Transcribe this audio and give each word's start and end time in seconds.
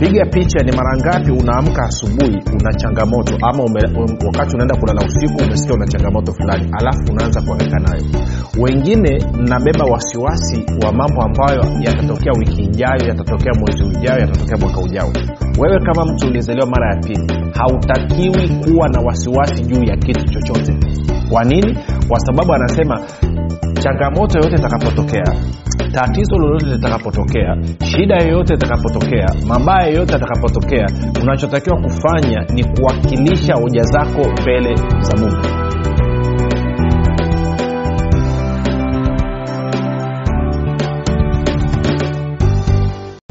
piga 0.00 0.24
picha 0.26 0.58
ni 0.64 0.72
mara 0.72 0.96
ngapi 0.96 1.30
unaamka 1.30 1.82
asubuhi 1.82 2.38
una 2.60 2.72
changamoto? 2.74 3.36
Ama 3.42 3.64
ume, 3.64 3.80
um, 3.96 4.18
wakati 4.26 4.54
unaenda 4.54 4.76
kulala 4.76 5.00
usiku 5.06 5.42
umesikia 5.44 5.74
una 5.74 5.86
changamoto 5.86 6.32
fulani 6.32 6.70
alafu 6.72 7.12
unaanza 7.12 7.40
kuangaika 7.42 7.78
nayo. 7.78 8.04
Wengine 8.58 9.18
mnabeba 9.34 9.84
wasiwasi 9.84 10.64
wa 10.84 10.92
mambo 10.92 11.22
ambayo 11.22 11.64
yatatokea 11.80 12.32
wiki 12.32 12.62
ijayo 12.62 13.08
yatatokea 13.08 13.52
mwezi 13.60 13.82
ujao 13.84 14.18
yatatokea 14.18 14.56
mwaka 14.58 14.80
ujao. 14.80 15.10
Wewe 15.58 15.78
kama 15.80 16.04
mtu 16.04 16.26
uliyezaliwa 16.26 16.66
mara 16.66 16.94
ya 16.94 17.00
pili 17.00 17.32
hautakiwi 17.54 18.48
kuwa 18.48 18.88
na 18.88 19.00
wasiwasi 19.00 19.62
juu 19.64 19.84
ya 19.84 19.96
kitu 19.96 20.24
chochote. 20.24 20.76
Kwa 21.30 21.44
nini? 21.44 21.78
Kwa 22.08 22.20
sababu 22.20 22.52
anasema 22.54 23.00
changamoto 23.80 24.38
yoyote 24.38 24.56
itakapotokea 24.56 25.24
tatizo 25.92 26.36
lolote 26.38 26.66
litakapotokea 26.66 27.56
shida 27.84 28.16
yoyote 28.22 28.54
itakapotokea 28.54 29.26
mabaya 29.46 29.86
yoyote 29.88 30.14
atakapotokea 30.14 30.86
unachotakiwa 31.22 31.76
kufanya 31.80 32.44
ni 32.54 32.64
kuwakilisha 32.64 33.54
hoja 33.54 33.82
zako 33.82 34.32
mbele 34.42 34.74
za 35.00 35.16
mungu 35.16 35.46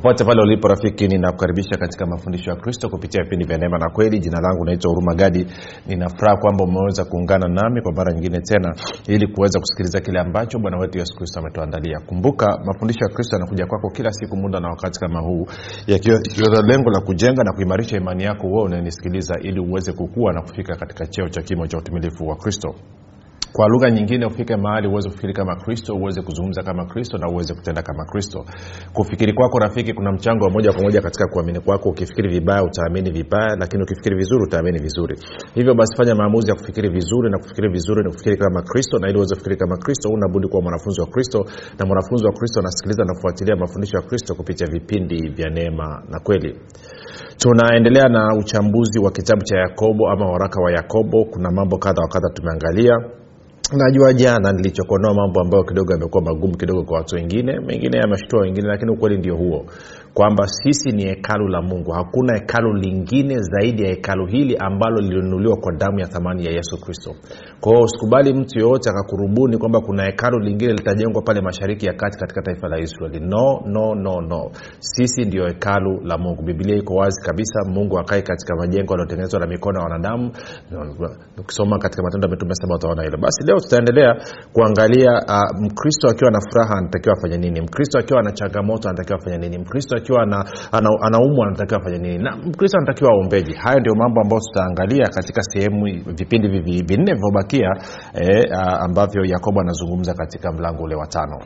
popote 0.02 0.24
pale 0.26 0.42
ulipo 0.42 0.68
rafiki 0.68 1.08
ninakukaribisha 1.08 1.78
katika 1.78 2.06
mafundisho 2.06 2.50
ya 2.50 2.56
kristo 2.56 2.90
kupitia 2.90 3.24
vipindi 3.24 3.46
vya 3.46 3.58
neema 3.58 3.78
na 3.78 3.90
kweli. 3.90 4.20
Jina 4.20 4.40
langu 4.42 4.66
naitwa 4.66 4.90
huruma 4.92 5.16
gadi. 5.16 5.46
Ninafuraha 5.88 6.38
kwamba 6.38 6.64
umeweza 6.64 7.06
kuungana 7.06 7.48
nami 7.48 7.82
kwa 7.82 7.92
mara 7.94 8.14
nyingine 8.14 8.42
tena 8.42 8.76
ili 9.08 9.28
kuweza 9.28 9.60
kusikiliza 9.60 10.00
kile 10.00 10.20
ambacho 10.20 10.60
bwana 10.60 10.78
wetu 10.78 10.98
yesu 10.98 11.16
kristo 11.16 11.40
ametuandalia. 11.40 12.00
Kumbuka 12.00 12.46
mafundisho 12.66 13.00
ya 13.06 13.14
kristo 13.16 13.36
yanakuja 13.36 13.66
kwako 13.66 13.90
kila 13.90 14.12
siku 14.12 14.38
muda 14.38 14.60
na 14.60 14.68
wakati 14.70 15.00
kama 15.00 15.20
huu 15.22 15.46
yakiwa 15.88 16.20
lengo 16.68 16.90
la 16.90 17.02
kujenga 17.02 17.44
na 17.44 17.54
kuimarisha 17.54 17.98
imani 17.98 18.24
yako 18.24 18.48
huo 18.48 18.64
unanisikiliza 18.64 19.36
ili 19.42 19.60
uweze 19.60 19.94
kukua 19.94 20.34
na 20.34 20.42
kufika 20.42 20.76
katika 20.76 21.06
cheo 21.08 21.30
cha 21.30 21.42
kimo 21.42 21.68
cha 21.68 21.78
utumilifu 21.78 22.28
wa 22.28 22.36
kristo 22.36 22.76
kwa 23.54 23.68
lugha 23.68 23.92
nyingine 23.92 24.26
ufike 24.26 24.56
mahali 24.56 24.88
uweze 24.88 25.10
kufikiri 25.10 25.34
kama 25.34 25.56
kristo 25.56 25.94
uweze 25.96 26.22
kuzungumza 26.22 26.64
kama 26.64 26.86
kristo 26.86 27.18
na 27.18 27.28
uweze 27.30 27.54
kutenda 27.54 27.82
kama 27.82 28.06
kristo. 28.06 28.46
Kufikiri 28.94 29.34
kwako 29.34 29.60
rafiki 29.60 29.94
kuna 29.94 30.12
mchango 30.12 30.46
wa 30.46 30.52
moja 30.52 30.74
kwa 30.74 30.82
moja 30.82 31.02
katika 31.02 31.28
kuamini 31.28 31.60
kwako. 31.60 31.90
Ukifikiri 31.90 32.30
vibaya 32.30 32.64
utaamini 32.64 33.12
vibaya 33.12 33.56
lakini 33.60 33.84
ukifikiri 33.84 34.16
vizuri 34.16 34.44
utaamini 34.44 34.80
vizuri. 34.80 35.16
Hivyo 35.54 35.74
basi 35.76 35.96
fanya 35.98 36.16
maamuzi 36.16 36.50
ya 36.50 36.56
kufikiri 36.56 36.90
vizuri 36.90 37.30
na 37.30 37.38
kufikiri 37.38 37.70
vizuri 37.70 38.04
ni 38.04 38.10
kufikiri 38.12 38.38
kama 38.38 38.62
kristo 38.62 39.00
na 39.00 39.10
ili 39.10 39.18
uweze 39.18 39.36
kufikiri 39.36 39.58
kama 39.58 39.78
kristo 39.78 40.10
unabudi 40.10 40.48
kuwa 40.48 40.62
mwanafunzi 40.62 41.02
wa 41.02 41.08
kristo. 41.08 41.46
Na 41.80 41.86
mwanafunzi 41.86 42.26
wa 42.26 42.32
kristo 42.34 42.60
anasikiliza 42.60 43.04
na 43.06 43.56
mafundisho 43.56 43.98
ya 43.98 44.04
kristo 44.04 44.36
kupitia 44.36 44.68
vipindi 44.68 45.30
vya 45.30 45.50
neema 45.50 46.04
na 46.10 46.20
kweli. 46.20 46.60
Tunaendelea 47.38 48.10
na 48.10 48.28
uchambuzi 48.40 49.00
wa 49.00 49.12
kitabu 49.12 49.44
cha 49.44 49.58
yakobo 49.58 50.10
ama 50.10 50.26
waraka 50.32 50.62
wa 50.62 50.72
yakobo. 50.72 51.26
Kuna 51.26 51.52
mambo 51.52 51.78
kadha 51.78 52.02
wa 52.02 52.08
kadha 52.08 52.30
tumeangalia 52.34 52.96
najua 53.78 54.14
jana 54.14 54.52
nilichokonoa 54.52 55.14
mambo 55.14 55.42
ambayo 55.42 55.64
kidogo 55.64 55.94
yamekuwa 55.94 56.24
magumu 56.24 56.58
kidogo 56.58 56.84
kwa 56.84 56.98
watu 56.98 57.16
wengine 57.16 57.60
mengine 57.60 57.98
yameshtua 57.98 58.42
wengine 58.42 58.68
lakini 58.68 58.92
ukweli 58.92 59.18
ndio 59.18 59.36
huo 59.36 59.66
kwamba 60.14 60.48
sisi 60.48 60.90
ni 60.92 61.04
hekalu 61.06 61.48
la 61.48 61.62
mungu. 61.62 61.92
Hakuna 61.92 62.34
hekalu 62.34 62.74
lingine 62.74 63.36
zaidi 63.40 63.84
ya 63.84 63.90
hekalu 63.90 64.26
hili 64.26 64.58
ambalo 64.58 64.96
lilinunuliwa 65.02 65.56
kwa 65.58 65.72
damu 65.74 66.00
ya 66.00 66.08
thamani 66.08 66.46
ya 66.46 66.52
yesu 66.52 66.78
kristo. 66.82 67.16
Kwa 67.62 67.82
usikubali 67.82 68.34
mtu 68.34 68.60
yoyote 68.60 68.90
akakurubuni 68.90 69.58
kwamba 69.58 69.82
kuna 69.82 70.04
hekalu 70.06 70.40
lingine 70.40 70.74
litajengwa 70.74 71.22
pale 71.22 71.42
mashariki 71.42 71.86
ya 71.86 71.94
kati 71.94 72.18
katika 72.18 72.42
taifa 72.42 72.68
la 72.68 72.80
israeli. 72.80 73.20
No 73.20 73.62
no 73.66 73.96
no 73.96 74.22
no. 74.22 74.52
Sisi 74.80 75.26
ndio 75.26 75.48
hekalu 75.48 76.02
la 76.04 76.18
mungu. 76.18 76.44
Bibilia 76.44 76.76
iko 76.78 76.94
wazi 76.94 77.22
kabisa. 77.26 77.60
Mungu 77.70 78.00
akae 78.00 78.22
katika 78.22 78.56
majengo 78.56 78.94
yaliyotengenezwa 78.94 79.40
na 79.40 79.48
mikono 79.48 79.80
ya 79.80 79.84
wanadamu. 79.86 80.32
Ukisoma 81.38 81.78
katika 81.80 82.04
matendo 82.04 82.28
ya 82.28 82.32
mitume 82.32 82.56
saba 82.56 82.76
utaona 82.76 83.04
hilo. 83.04 83.18
Basi 83.18 83.44
leo 83.48 83.60
tutaendelea 83.60 84.16
kuangalia 84.54 85.12
uh, 85.12 85.62
mkristo 85.62 86.08
akiwa 86.10 86.32
na 86.32 86.40
furaha 86.42 86.74
anatakiwa 86.78 87.16
afanye 87.18 87.38
nini? 87.38 87.62
Mkristo 87.62 88.00
akiwa 88.00 88.24
na 88.24 88.32
changamoto 88.32 88.90
anatakiwa 88.90 89.20
afanye 89.20 89.38
nini? 89.38 89.58
Mkristo 89.58 89.96
akiwa 90.00 90.24
ana, 90.24 90.46
ana, 90.72 90.90
anaumwa 91.02 91.48
anatakiwa 91.48 91.80
afanye 91.82 91.98
nini? 91.98 92.24
Na 92.24 92.36
mkristo 92.36 92.78
anatakiwa 92.78 93.12
aombeji 93.12 93.54
hayo 93.54 93.80
ndio 93.80 93.96
mambo 93.96 94.22
ambayo 94.22 94.42
tutaangalia 94.42 95.08
katika 95.08 95.42
sehemu 95.42 95.86
vipindi 96.06 96.48
vinne 96.48 96.82
vilivyobakia 97.14 97.70
eh, 98.14 98.44
ambavyo 98.86 99.26
yakobo 99.26 99.62
anazungumza 99.62 100.14
katika 100.14 100.52
mlango 100.52 100.84
ule 100.84 100.96
wa 100.96 101.08
tano 101.08 101.38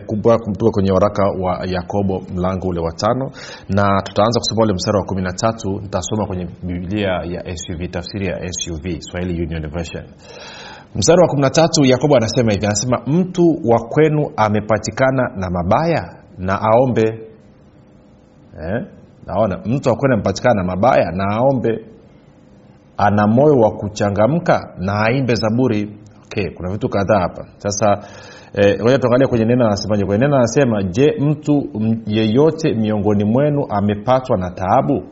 Kubwa 0.06 0.40
kumtoka 0.40 0.72
kwenye 0.72 0.92
waraka 0.92 1.24
wa 1.42 1.66
yakobo 1.66 2.22
mlango 2.36 2.68
ule 2.68 2.80
wa 2.80 2.92
tano. 2.92 3.32
Na 3.70 4.02
tutaanza 4.02 4.40
kusoma 4.40 4.64
ule 4.64 4.74
mstari 4.74 4.98
wa 4.98 5.04
kumi 5.06 5.22
na 5.22 5.34
tatu. 5.34 5.70
Nitasoma 5.82 6.26
kwenye 6.28 6.48
biblia 6.64 7.10
ya 7.10 7.58
suv 7.58 7.90
tafsiri 7.92 8.28
ya 8.28 8.54
suv 8.54 8.86
swahili 9.00 9.44
union 9.44 9.70
version. 9.72 10.04
Mstari 10.96 11.22
wa 11.22 11.28
kumi 11.28 11.42
na 11.42 11.50
tatu 11.50 11.86
yakobo 11.86 12.16
anasema 12.16 12.52
hivi 12.52 12.66
anasema 12.66 13.02
mtu 13.08 13.42
wa 13.66 13.80
kwenu 13.90 14.32
amepatikana 14.38 15.24
na 15.36 15.50
mabaya 15.50 16.24
na 16.38 16.62
aombe. 16.62 17.04
Eh? 18.62 18.86
naona 19.26 19.58
mtu 19.66 19.90
wa 19.90 19.96
kwenu 19.96 20.14
amepatikana 20.14 20.56
na 20.56 20.64
mabaya 20.64 21.12
na 21.12 21.26
aombe 21.36 21.86
ana 22.98 23.28
moyo 23.28 23.54
wa 23.60 23.72
kuchangamka 23.72 24.74
na 24.78 25.02
aimbe 25.06 25.36
zaburi. 25.36 25.98
Okay 26.26 26.50
kuna 26.56 26.72
vitu 26.72 26.90
kadhaa 26.90 27.20
hapa. 27.20 27.46
Sasa 27.58 27.98
ngoja 28.82 28.94
eh, 28.94 29.00
tuangalie 29.00 29.28
kwenye 29.28 29.46
neno 29.46 29.66
anasemaje. 29.66 30.06
Kwenye 30.06 30.22
neno 30.26 30.36
anasema 30.38 30.84
je 30.84 31.14
mtu 31.20 31.64
yeyote 32.06 32.74
miongoni 32.74 33.24
mwenu 33.24 33.66
amepatwa 33.70 34.38
na 34.38 34.52
taabu? 34.52 35.04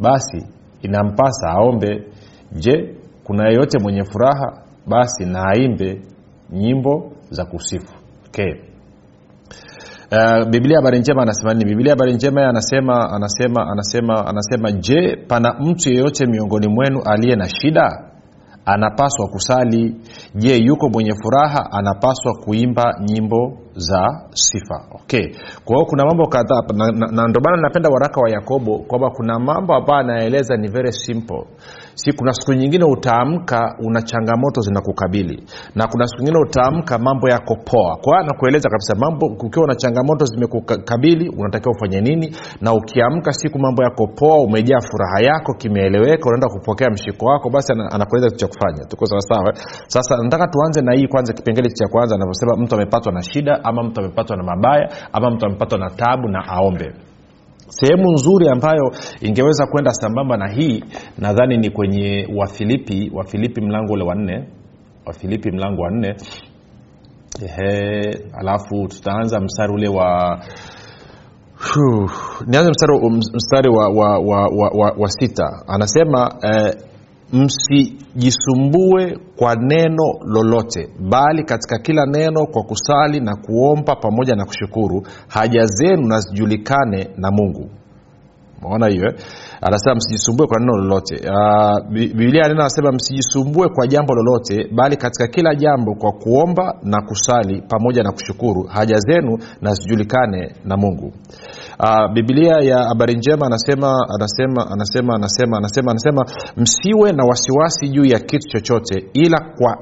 Basi 0.00 0.46
inampasa 0.82 1.48
aombe. 1.50 2.04
Je 2.52 2.94
kuna 3.24 3.48
yeyote 3.48 3.78
mwenye 3.78 4.04
furaha? 4.04 4.62
Basi 4.86 5.24
na 5.24 5.44
aimbe 5.48 6.02
nyimbo 6.50 7.12
za 7.30 7.44
kusifu. 7.44 7.94
Okay 8.28 8.54
Uh, 10.12 10.44
biblia 10.50 10.76
habari 10.76 10.98
njema 10.98 11.22
anasema 11.22 11.54
nini? 11.54 11.64
Biblia 11.70 11.92
habari 11.92 12.12
njema 12.14 12.48
anasema 12.48 13.10
anasema 13.12 13.66
anasema 13.72 14.26
anasema 14.26 14.72
je 14.72 15.16
pana 15.28 15.54
mtu 15.60 15.88
yeyote 15.88 16.26
miongoni 16.26 16.68
mwenu 16.68 17.02
aliye 17.04 17.36
na 17.36 17.48
shida? 17.48 18.08
Anapaswa 18.64 19.28
kusali. 19.28 19.96
Je 20.34 20.56
yuko 20.56 20.88
mwenye 20.88 21.14
furaha? 21.22 21.72
Anapaswa 21.72 22.32
kuimba 22.44 22.94
nyimbo 23.04 23.58
za 23.74 24.06
sifa. 24.30 24.84
Okay. 24.94 25.26
Kwa 25.64 25.76
hiyo 25.76 25.86
kuna 25.86 26.04
mambo 26.04 26.26
kadhaa 26.26 26.62
na, 26.74 26.86
na, 26.92 27.06
na 27.12 27.28
ndio 27.28 27.56
napenda 27.56 27.88
waraka 27.90 28.20
wa 28.20 28.30
yakobo 28.30 28.78
kwamba 28.78 29.10
kuna 29.10 29.38
mambo 29.38 29.74
ambayo 29.74 29.98
anaeleza 30.00 30.56
ni 30.56 30.68
very 30.68 30.92
simple 30.92 31.44
si 31.94 32.12
kuna 32.12 32.32
siku 32.32 32.52
nyingine 32.52 32.84
utaamka 32.84 33.74
una 33.86 34.02
changamoto 34.02 34.60
zinakukabili. 34.60 35.42
Na 35.74 35.86
kuna 35.86 36.06
siku 36.06 36.22
nyingine 36.22 36.38
utaamka 36.48 36.98
mambo 36.98 37.28
yako 37.28 37.56
poa. 37.70 37.96
Kwa 38.02 38.18
anakueleza 38.18 38.68
kabisa 38.68 38.94
mambo 38.94 39.26
ukiwa 39.26 39.66
na 39.66 39.74
changamoto 39.74 40.24
zimekukabili 40.24 41.28
unatakiwa 41.38 41.74
ufanye 41.76 42.00
nini? 42.00 42.36
Na 42.60 42.72
ukiamka 42.74 43.32
siku 43.32 43.58
mambo 43.58 43.82
yako 43.82 44.06
poa 44.06 44.36
umejaa 44.40 44.80
furaha 44.90 45.20
yako 45.20 45.54
kimeeleweka 45.54 46.24
unaenda 46.28 46.48
kupokea 46.48 46.90
mshiko 46.90 47.26
wako 47.26 47.50
basi 47.50 47.72
ana- 47.72 47.90
anakueleza 47.92 48.28
kitu 48.30 48.40
cha 48.40 48.46
kufanya. 48.48 48.84
Tuko 48.84 49.06
sawasawa 49.06 49.48
eh? 49.54 49.62
sasa 49.86 50.16
nataka 50.22 50.46
tuanze 50.48 50.80
na 50.82 50.92
hii 50.94 51.06
kwanza 51.08 51.32
kipengele 51.32 51.68
cha 51.70 51.88
kwanza 51.88 52.14
anavyosema 52.14 52.56
mtu 52.56 52.74
amepatwa 52.74 53.12
na 53.12 53.22
shida 53.22 53.64
ama 53.64 53.82
mtu 53.82 54.00
amepatwa 54.00 54.36
na 54.36 54.42
mabaya 54.42 54.88
ama 55.12 55.30
mtu 55.30 55.46
amepatwa 55.46 55.78
na 55.78 55.90
tabu 55.90 56.28
na 56.28 56.48
aombe 56.48 56.92
sehemu 57.68 58.12
nzuri 58.12 58.48
ambayo 58.48 58.92
ingeweza 59.20 59.66
kwenda 59.66 59.90
sambamba 59.90 60.36
na 60.36 60.48
hii 60.52 60.84
nadhani 61.18 61.56
ni 61.58 61.70
kwenye 61.70 62.28
wafilipi 62.36 63.10
wafilipi 63.14 63.60
mlango 63.60 63.92
ule 63.92 64.04
wanne 64.04 64.48
wafilipi 65.06 65.50
mlango 65.50 65.82
wa 65.82 65.90
nne. 65.90 66.14
Alafu 68.38 68.88
tutaanza 68.88 69.40
mstari 69.40 69.72
ule 69.72 69.88
wa 69.88 70.38
nianze 72.46 72.70
mstari, 72.70 72.98
mstari 73.34 73.68
wa, 73.70 73.88
wa, 73.88 74.18
wa, 74.18 74.40
wa, 74.48 74.70
wa, 74.74 74.94
wa 74.98 75.08
sita. 75.08 75.62
Anasema 75.66 76.34
eh, 76.42 76.74
msijisumbue 77.32 79.18
kwa 79.36 79.54
neno 79.56 80.04
lolote 80.26 80.88
bali 81.10 81.44
katika 81.44 81.78
kila 81.78 82.06
neno 82.06 82.46
kwa 82.46 82.62
kusali 82.62 83.20
na 83.20 83.36
kuomba 83.36 83.96
pamoja 83.96 84.34
na 84.36 84.44
kushukuru. 84.44 85.02
Haja 85.28 85.64
zenu 85.66 86.06
na 86.08 86.18
zijulikane 86.20 87.08
na 87.16 87.30
mungu 87.30 87.70
maona 88.62 88.88
hiyo 88.88 89.06
eh? 89.06 89.14
anasema 89.60 89.94
msijisumbue 89.94 90.46
kwa 90.46 90.60
neno 90.60 90.72
lolote. 90.76 91.14
Uh, 91.30 91.92
biblia 91.92 92.42
neno 92.48 92.60
anasema 92.60 92.92
msijisumbue 92.92 93.68
kwa 93.68 93.86
jambo 93.86 94.14
lolote 94.14 94.68
bali 94.74 94.96
katika 94.96 95.26
kila 95.26 95.54
jambo 95.54 95.94
kwa 95.94 96.12
kuomba 96.12 96.74
na 96.82 97.02
kusali 97.02 97.62
pamoja 97.68 98.02
na 98.02 98.12
kushukuru. 98.12 98.62
Haja 98.62 98.96
zenu 98.98 99.38
na 99.60 99.74
zijulikane 99.74 100.54
na 100.64 100.76
mungu. 100.76 101.12
Uh, 101.80 102.12
biblia 102.14 102.54
ya 102.60 102.78
habari 102.88 103.14
njema 103.14 103.46
anasema 103.46 104.06
anasema 104.14 104.70
anasema 104.70 105.14
anasema 105.14 105.56
anasema 105.58 105.90
anasema 105.90 106.24
msiwe 106.56 107.12
na 107.12 107.24
wasiwasi 107.24 107.88
juu 107.88 108.04
ya 108.04 108.18
kitu 108.18 108.48
chochote 108.48 109.04
ila 109.12 109.40
kwa 109.58 109.78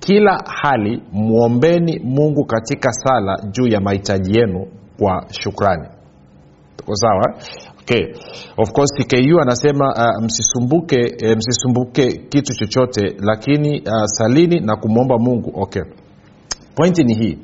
kila 0.00 0.42
hali 0.62 1.02
mwombeni 1.12 1.98
mungu 2.04 2.44
katika 2.44 2.92
sala 2.92 3.38
juu 3.50 3.66
ya 3.66 3.80
mahitaji 3.80 4.38
yenu 4.38 4.66
kwa 4.98 5.24
shukrani. 5.30 5.88
Tuko 6.76 6.94
sawa 6.96 7.34
okay. 7.92 8.14
of 8.56 8.72
course 8.72 8.90
tku 8.98 9.40
anasema 9.40 9.94
uh, 9.94 10.24
msisumbuke 10.24 11.14
eh, 11.18 11.36
msisumbuke 11.36 12.12
kitu 12.12 12.54
chochote 12.54 13.16
lakini 13.18 13.80
uh, 13.80 14.04
salini 14.04 14.60
na 14.60 14.76
kumwomba 14.76 15.18
mungu. 15.18 15.52
Okay. 15.54 15.82
Pointi 16.74 17.04
ni 17.04 17.14
hii. 17.14 17.38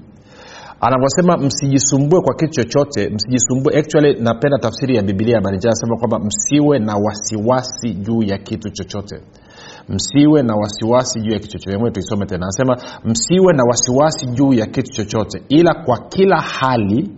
Anavyosema 0.81 1.37
msijisumbue 1.37 2.21
kwa 2.21 2.35
kitu 2.35 2.53
chochote 2.53 3.09
msijisumbue 3.11 3.79
actually 3.79 4.21
napenda 4.21 4.59
tafsiri 4.59 4.97
ya 4.97 5.03
bibilia 5.03 5.35
ya 5.35 5.41
banija 5.41 5.69
anasema 5.69 5.97
kwamba 5.97 6.19
msiwe 6.19 6.79
na 6.79 6.95
wasiwasi 6.97 7.95
juu 7.95 8.23
ya 8.23 8.39
kitu 8.39 8.71
chochote. 8.71 9.21
Msiwe 9.89 10.43
na 10.43 10.55
wasiwasi 10.55 11.21
juu 11.21 11.33
ya 11.33 11.39
kitu 11.39 11.59
chochote. 11.59 11.91
Tuisome 11.91 12.27
tena. 12.27 12.47
Anasema 12.47 12.77
msiwe 13.05 13.53
na 13.53 13.65
wasiwasi 13.65 14.27
juu 14.27 14.53
ya 14.53 14.67
kitu 14.67 14.93
chochote 14.93 15.43
ila 15.49 15.75
kwa 15.75 15.99
kila 16.09 16.41
hali 16.41 17.11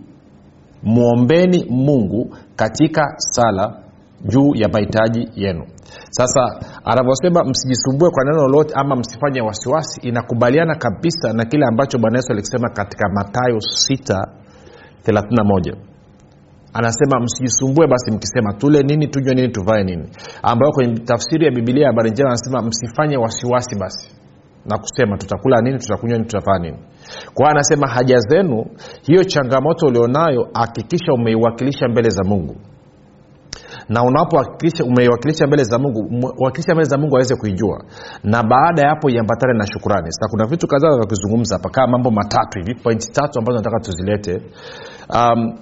mwombeni 0.83 1.65
mungu 1.69 2.35
katika 2.61 3.13
sala 3.17 3.83
juu 4.25 4.55
ya 4.55 4.69
mahitaji 4.69 5.29
yenu. 5.35 5.65
Sasa 6.09 6.59
anavyosema 6.85 7.43
msijisumbue 7.43 8.09
kwa 8.09 8.23
neno 8.23 8.37
lolote 8.41 8.73
ama 8.75 8.95
msifanye 8.95 9.41
wasiwasi 9.41 10.01
inakubaliana 10.01 10.75
kabisa 10.75 11.33
na 11.33 11.45
kile 11.45 11.65
ambacho 11.65 11.99
bwana 11.99 12.17
yesu 12.17 12.31
alikisema 12.31 12.69
katika 12.69 13.09
matayo 13.09 13.57
631 13.57 15.75
anasema 16.73 17.19
msijisumbue 17.19 17.87
basi 17.87 18.11
mkisema 18.11 18.53
tule 18.53 18.83
nini 18.83 19.07
tunywe 19.07 19.33
nini 19.35 19.49
tuvae 19.49 19.83
nini. 19.83 20.09
Ambayo 20.43 20.71
kwenye 20.71 20.99
tafsiri 20.99 21.45
ya 21.45 21.51
bibilia 21.51 21.83
ya 21.83 21.89
habari 21.89 22.11
njema 22.11 22.29
anasema 22.29 22.61
msifanye 22.61 23.17
wasiwasi 23.17 23.75
basi 23.79 24.15
na 24.65 24.77
kusema 24.77 25.17
tutakula 25.17 25.61
nini 25.61 25.79
tutakunywa 25.79 26.17
nini 26.17 26.29
tutavaa 26.29 26.59
nini 26.59 26.77
kwa 27.33 27.49
anasema 27.49 27.87
haja 27.87 28.17
zenu 28.19 28.65
hiyo 29.01 29.23
changamoto 29.23 29.85
ulionayo 29.87 30.47
hakikisha 30.53 31.13
umeiwakilisha 31.13 31.87
mbele 31.87 32.09
za 32.09 32.23
mungu. 32.23 32.55
Na 33.89 34.03
unapowakilisha 34.03 34.83
umeiwakilisha 34.83 35.47
mbele 35.47 35.63
za 35.63 35.79
mungu 35.79 36.31
wakilisha 36.39 36.73
mbele 36.73 36.89
za 36.89 36.97
mungu 36.97 37.15
aweze 37.15 37.35
kuijua. 37.35 37.83
Na 38.23 38.43
baada 38.43 38.81
ya 38.81 38.89
hapo 38.89 39.09
iambatane 39.09 39.53
na 39.57 39.67
shukurani 39.67 40.07
sasa 40.11 40.27
kuna 40.31 40.45
vitu 40.45 40.67
kadhaa 40.67 40.95
vya 40.95 41.05
kuzungumza 41.05 41.55
hapa 41.55 41.69
kama 41.69 41.87
mambo 41.91 42.11
matatu 42.11 42.59
hivi 42.59 42.75
pointi 42.83 43.11
tatu 43.11 43.39
ambazo 43.39 43.57
nataka 43.57 43.79
tuzilete. 43.79 44.41
Um, 45.15 45.57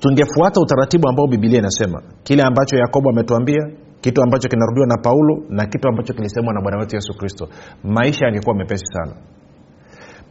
tungefuata 0.00 0.60
utaratibu 0.60 1.08
ambao 1.08 1.26
bibilia 1.26 1.58
inasema 1.58 2.02
kile 2.22 2.42
ambacho 2.42 2.76
yakobo 2.76 3.10
ametuambia 3.10 3.60
kitu 4.04 4.22
ambacho 4.22 4.48
kinarudiwa 4.48 4.86
na 4.86 4.96
paulo 5.02 5.42
na 5.48 5.66
kitu 5.66 5.88
ambacho 5.88 6.12
kilisemwa 6.14 6.54
na 6.54 6.60
bwana 6.60 6.78
wetu 6.78 6.96
yesu 6.96 7.14
kristo. 7.18 7.48
Maisha 7.84 8.26
yangekuwa 8.26 8.54
mepesi 8.56 8.86
sana. 8.86 9.12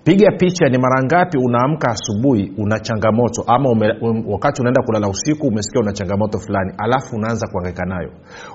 Piga 0.04 0.32
picha 0.38 0.70
ni 0.70 0.78
mara 0.78 1.04
ngapi 1.04 1.38
unaamka 1.38 1.88
asubuhi 1.92 2.52
una 2.58 2.80
changamoto 2.80 3.44
ama 3.48 3.70
ume, 3.70 3.92
um, 4.02 4.24
wakati 4.32 4.62
unaenda 4.62 4.82
kulala 4.84 5.08
usiku 5.08 5.48
umesikia 5.48 5.82
una 5.82 5.94
changamoto 5.94 6.40
fulani 6.40 6.74
alafu 6.78 7.16
unaanza 7.16 7.48
kuangaika 7.48 7.86
nayo. 7.86 8.10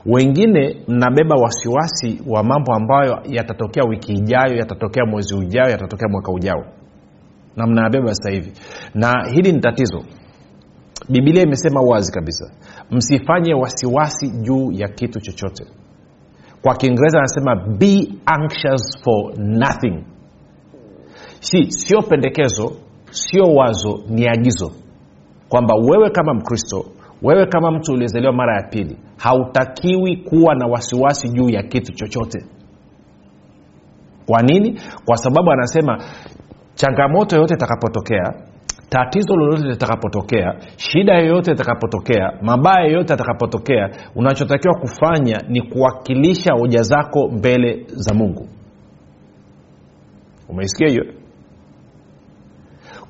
Wengine 0.06 0.85
mnabeba 0.88 1.37
wasiwasi 1.37 2.23
wa 2.26 2.43
mambo 2.44 2.75
ambayo 2.75 3.19
yatatokea 3.25 3.85
wiki 3.85 4.12
ijayo 4.12 4.56
yatatokea 4.56 5.05
mwezi 5.06 5.35
ujao 5.35 5.71
yatatokea 5.71 6.09
mwaka 6.09 6.32
ujao. 6.32 6.64
Na 7.56 7.67
mnayabeba 7.67 8.14
sasa 8.14 8.31
hivi. 8.31 8.53
Na 8.94 9.12
hili 9.35 9.53
ni 9.53 9.61
tatizo 9.61 10.05
bibilia 11.09 11.43
imesema 11.43 11.81
wazi 11.81 12.13
kabisa 12.13 12.51
msifanye 12.91 13.55
wasiwasi 13.55 14.31
juu 14.31 14.73
ya 14.73 14.89
kitu 14.89 15.21
chochote. 15.21 15.65
Kwa 16.63 16.77
kiingereza 16.77 17.19
anasema 17.19 17.57
be 17.79 18.09
anxious 18.27 18.99
for 19.05 19.39
nothing. 19.39 20.05
Si 21.41 21.71
sio 21.73 22.03
pendekezo 22.03 22.73
sio 23.11 23.45
wazo 23.45 24.01
ni 24.09 24.29
agizo. 24.29 24.73
Kwamba 25.49 25.75
wewe 25.75 26.11
kama 26.11 26.35
mkristo 26.35 26.85
wewe 27.23 27.47
kama 27.47 27.71
mtu 27.71 27.93
uliyezaliwa 27.93 28.33
mara 28.33 28.57
ya 28.57 28.69
pili 28.69 28.97
hautakiwi 29.17 30.17
kuwa 30.17 30.55
na 30.55 30.67
wasiwasi 30.67 31.29
juu 31.29 31.49
ya 31.51 31.63
kitu 31.63 31.93
chochote. 31.93 32.45
Kwa 34.27 34.43
nini? 34.43 34.81
Kwa 35.05 35.17
sababu 35.17 35.50
anasema 35.50 35.99
changamoto 36.75 37.37
yoyote 37.37 37.55
itakapotokea 37.55 38.35
tatizo 38.88 39.37
lolote 39.37 39.68
litakapotokea 39.68 40.54
shida 40.76 41.14
yoyote 41.18 41.52
itakapotokea 41.52 42.33
mabaya 42.42 42.87
yoyote 42.87 43.12
atakapotokea 43.14 43.90
unachotakiwa 44.16 44.75
kufanya 44.75 45.42
ni 45.49 45.62
kuwakilisha 45.62 46.52
hoja 46.54 46.83
zako 46.83 47.28
mbele 47.28 47.85
za 47.87 48.14
mungu. 48.14 48.49
Umeisikia 50.49 50.88
hiyo? 50.88 51.04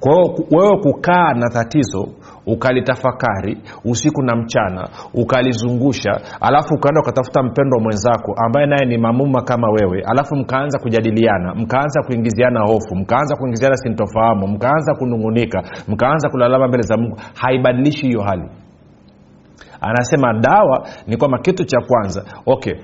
Kwa 0.00 0.12
hiyo 0.12 0.34
wewe 0.50 0.78
kukaa 0.82 1.34
na 1.34 1.48
tatizo 1.50 2.08
ukalitafakari 2.52 3.58
usiku 3.84 4.22
na 4.22 4.36
mchana 4.36 4.88
ukalizungusha 5.14 6.20
alafu 6.40 6.74
ukaenda 6.74 7.00
ukatafuta 7.00 7.42
mpendwa 7.42 7.80
mwenzako 7.80 8.34
ambaye 8.46 8.66
naye 8.66 8.86
ni 8.86 8.98
mamuma 8.98 9.42
kama 9.42 9.68
wewe 9.70 10.02
alafu 10.06 10.36
mkaanza 10.36 10.78
kujadiliana 10.78 11.54
mkaanza 11.54 12.02
kuingiziana 12.02 12.60
hofu 12.60 12.94
mkaanza 12.96 13.36
kuingiziana 13.36 13.76
sintofahamu 13.76 14.46
mkaanza 14.48 14.94
kunungunika 14.94 15.62
mkaanza 15.88 16.28
kulalama 16.28 16.68
mbele 16.68 16.82
za 16.82 16.96
mungu 16.96 17.16
haibadilishi 17.40 18.06
hiyo 18.06 18.22
hali. 18.22 18.48
Anasema 19.80 20.32
dawa 20.34 20.86
ni 21.06 21.16
kwamba 21.16 21.38
kitu 21.38 21.64
cha 21.64 21.80
kwanza. 21.80 22.24
Okay. 22.46 22.74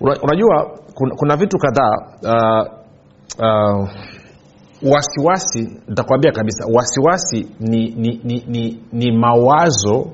Unajua 0.00 0.70
kuna, 0.94 1.14
kuna 1.14 1.36
vitu 1.36 1.58
kadhaa 1.58 1.96
uh, 2.22 2.66
uh, 3.38 3.88
wasiwasi 4.90 5.80
nitakwambia 5.88 6.32
kabisa 6.32 6.64
wasiwasi 6.74 7.46
ni, 7.60 7.90
ni, 7.90 8.20
ni, 8.24 8.44
ni, 8.48 8.80
ni 8.92 9.12
mawazo 9.18 10.10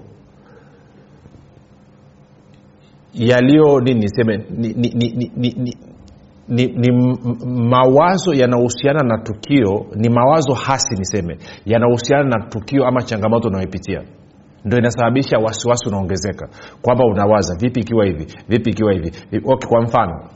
yaliyo 3.15 3.81
nini 3.81 4.01
niseme 4.01 4.37
ni, 4.51 4.69
ni, 4.69 4.89
ni, 4.95 5.09
ni, 5.17 5.31
ni, 5.37 5.75
ni 6.49 6.67
ni, 6.67 6.93
mawazo 7.47 8.35
yanahusiana 8.35 9.03
na 9.03 9.19
tukio 9.19 9.87
ni 9.97 10.09
mawazo 10.09 10.55
hasi 10.55 10.95
niseme 10.95 11.39
yanahusiana 11.67 12.25
na 12.25 12.47
tukio 12.47 12.87
ama 12.87 13.03
changamoto 13.03 13.49
unayoipitia 13.49 14.03
ndo 14.65 14.79
inasababisha 14.79 15.39
wasiwasi 15.39 15.89
unaongezeka 15.89 16.49
kwamba 16.83 17.05
unawaza 17.05 17.55
vipi 17.61 17.81
ikiwa 17.81 18.05
hivi 18.05 18.27
vipi 18.49 18.71
ikiwa 18.71 18.93
hivi 18.93 19.13
okay, 19.45 19.69
kwa 19.69 19.83
mfano 19.83 20.29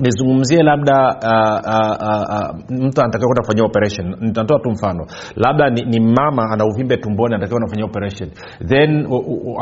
nizungumzie 0.00 0.62
labda 0.62 0.96
uh, 1.08 1.58
uh, 1.74 1.96
uh, 2.08 2.22
uh, 2.34 2.86
mtu 2.86 3.00
anatakiwa 3.00 3.28
kwenda 3.28 3.40
kufanyia 3.42 3.64
operation. 3.64 4.16
Nitatoa 4.20 4.58
tu 4.58 4.70
mfano. 4.70 5.06
Labda 5.36 5.70
ni, 5.70 5.82
ni 5.84 6.00
mama 6.00 6.42
ana 6.52 6.64
uvimbe 6.64 6.96
tumboni 6.96 7.34
anatakiwa 7.34 7.60
nafanyia 7.60 7.84
operation. 7.84 8.30
Then 8.68 9.06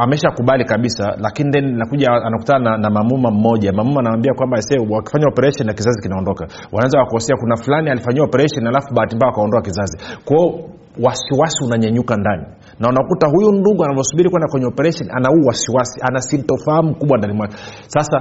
ameshakubali 0.02 0.64
kabisa 0.64 1.16
lakini 1.18 1.50
then 1.50 1.76
nakuja 1.76 2.08
anakutana 2.12 2.70
na, 2.70 2.76
na 2.78 2.90
mamuma 2.90 3.30
mmoja. 3.30 3.72
Mamuma 3.72 4.00
anamwambia 4.00 4.34
kwamba 4.34 4.58
wakifanya 4.90 5.26
operation 5.26 5.66
na 5.66 5.72
kizazi 5.72 6.02
kinaondoka. 6.02 6.46
Wanaweza 6.72 6.98
wakosea 6.98 7.36
kuna 7.36 7.56
fulani 7.56 7.90
alifanyia 7.90 8.22
operation 8.22 8.66
alafu 8.66 8.94
bahati 8.94 9.16
mbaya 9.16 9.32
akaondoa 9.32 9.62
kizazi. 9.62 9.98
Kwao 10.24 10.60
wasiwasi 11.02 11.64
unanyanyuka 11.64 12.16
ndani. 12.16 12.46
Na 12.80 12.88
unakuta 12.88 13.26
huyu 13.26 13.52
ndugu 13.52 13.84
anavyosubiri 13.84 14.30
kwenda 14.30 14.48
kwenye 14.48 14.66
operation 14.66 15.08
ana 15.16 15.28
huu 15.28 15.46
wasiwasi 15.46 16.00
ana 16.08 16.20
sintofahamu 16.20 16.94
kubwa 16.94 17.18
ndani 17.18 17.34
mwake. 17.34 17.56
Sasa 17.86 18.20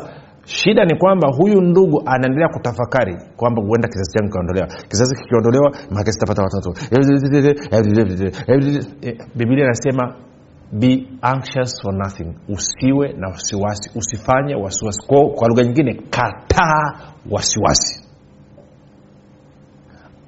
shida 0.50 0.86
ni 0.86 0.98
kwamba 0.98 1.28
huyu 1.38 1.62
ndugu 1.62 2.02
anaendelea 2.06 2.48
kutafakari 2.50 3.16
kwamba 3.38 3.62
huenda 3.62 3.88
kizazi 3.88 4.12
changu 4.14 4.28
kikaondolewa. 4.30 4.68
Kizazi 4.90 5.16
kikiondolewa 5.16 5.72
make 5.92 6.12
sitapata 6.12 6.42
watoto. 6.44 6.74
Bibilia 9.36 9.66
inasema 9.66 10.16
be 10.72 11.08
anxious 11.22 11.82
for 11.82 11.94
nothing. 11.94 12.34
Usiwe 12.50 13.14
na 13.14 13.28
wasiwasi. 13.28 13.92
Usifanye 14.00 14.56
wasiwasi. 14.56 15.08
Kwa, 15.08 15.30
kwa 15.30 15.48
lugha 15.48 15.64
nyingine 15.64 15.94
kataa 16.10 17.00
wasiwasi. 17.32 18.06